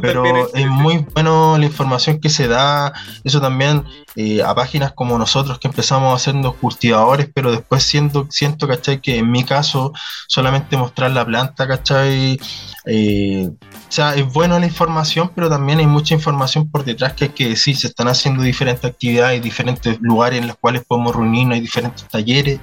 [0.00, 2.92] Pero también es muy bueno la información que se da,
[3.24, 3.84] eso también
[4.16, 9.00] eh, a páginas como nosotros que empezamos haciendo cultivadores, pero después siento, siento, ¿cachai?
[9.00, 9.92] Que en mi caso
[10.28, 12.38] solamente mostrar la planta, ¿cachai?
[12.86, 17.24] Eh, o sea, es bueno la información, pero también hay mucha información por detrás que
[17.26, 21.54] hay que decir, se están haciendo diferentes actividades, diferentes lugares en los cuales podemos reunirnos,
[21.54, 22.60] hay diferentes talleres.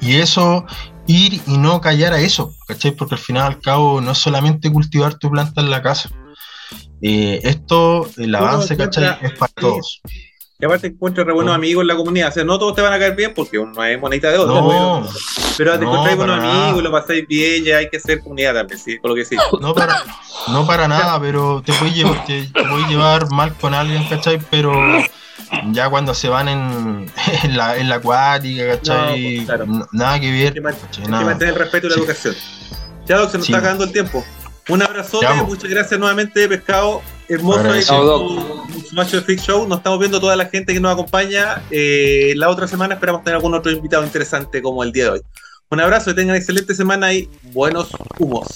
[0.00, 0.64] Y eso,
[1.06, 2.92] ir y no callar a eso, ¿cachai?
[2.92, 6.10] Porque al final al cabo no es solamente cultivar tu planta en la casa.
[7.02, 9.18] Eh, esto, el avance, ¿cachai?
[9.22, 10.00] Es para todos.
[10.58, 11.54] Y aparte encuentras re buenos No.
[11.56, 12.28] amigos en la comunidad.
[12.28, 14.54] O sea, no todos te van a caer bien porque uno es monedita de oro.
[14.54, 15.08] No,
[15.56, 18.78] pero te no, encontráis buenos amigos, lo pasáis bien, ya hay que hacer comunidad también,
[18.78, 19.36] sí, con lo que sí.
[19.58, 20.04] no para,
[20.48, 24.38] no para nada, pero te puedes llevar, te, te puedes llevar mal con alguien, ¿cachai?
[24.50, 24.72] Pero
[25.72, 27.10] Ya cuando se van en,
[27.44, 29.22] en, la, en la acuática, ¿cachai?
[29.22, 29.88] No, pues, claro.
[29.92, 30.52] Nada que Hay ver.
[30.54, 31.04] que, man- ¿cachai?
[31.04, 32.00] hay que mantener el respeto y la Sí.
[32.00, 32.34] educación.
[33.06, 33.52] Ya, Doc, se nos Sí.
[33.52, 34.24] está acabando el tiempo.
[34.68, 37.02] Un abrazote, Ya, muchas gracias nuevamente, Pescado.
[37.28, 37.80] Hermoso ahí
[39.12, 39.66] de Freak Show.
[39.68, 41.62] Nos estamos viendo toda la gente que nos acompaña.
[41.70, 45.20] Eh, la otra semana esperamos tener algún otro invitado interesante como el día de hoy.
[45.70, 47.88] Un abrazo, que tengan excelente semana y buenos
[48.18, 48.46] humos.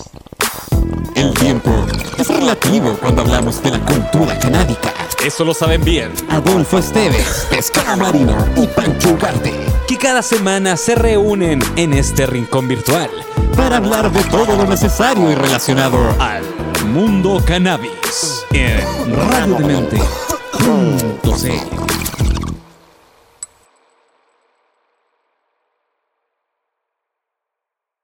[1.14, 1.70] El tiempo
[2.18, 4.92] es relativo cuando hablamos de la cultura canábica.
[5.25, 6.12] Eso lo saben bien.
[6.29, 9.55] Adolfo Esteves, Pescado Marino y Pancho Ugarte.
[9.89, 13.11] Que cada semana se reúnen en este rincón virtual
[13.57, 16.45] Para hablar de todo lo necesario y relacionado al
[16.85, 18.45] mundo cannabis.
[18.53, 19.99] En Radio Demente.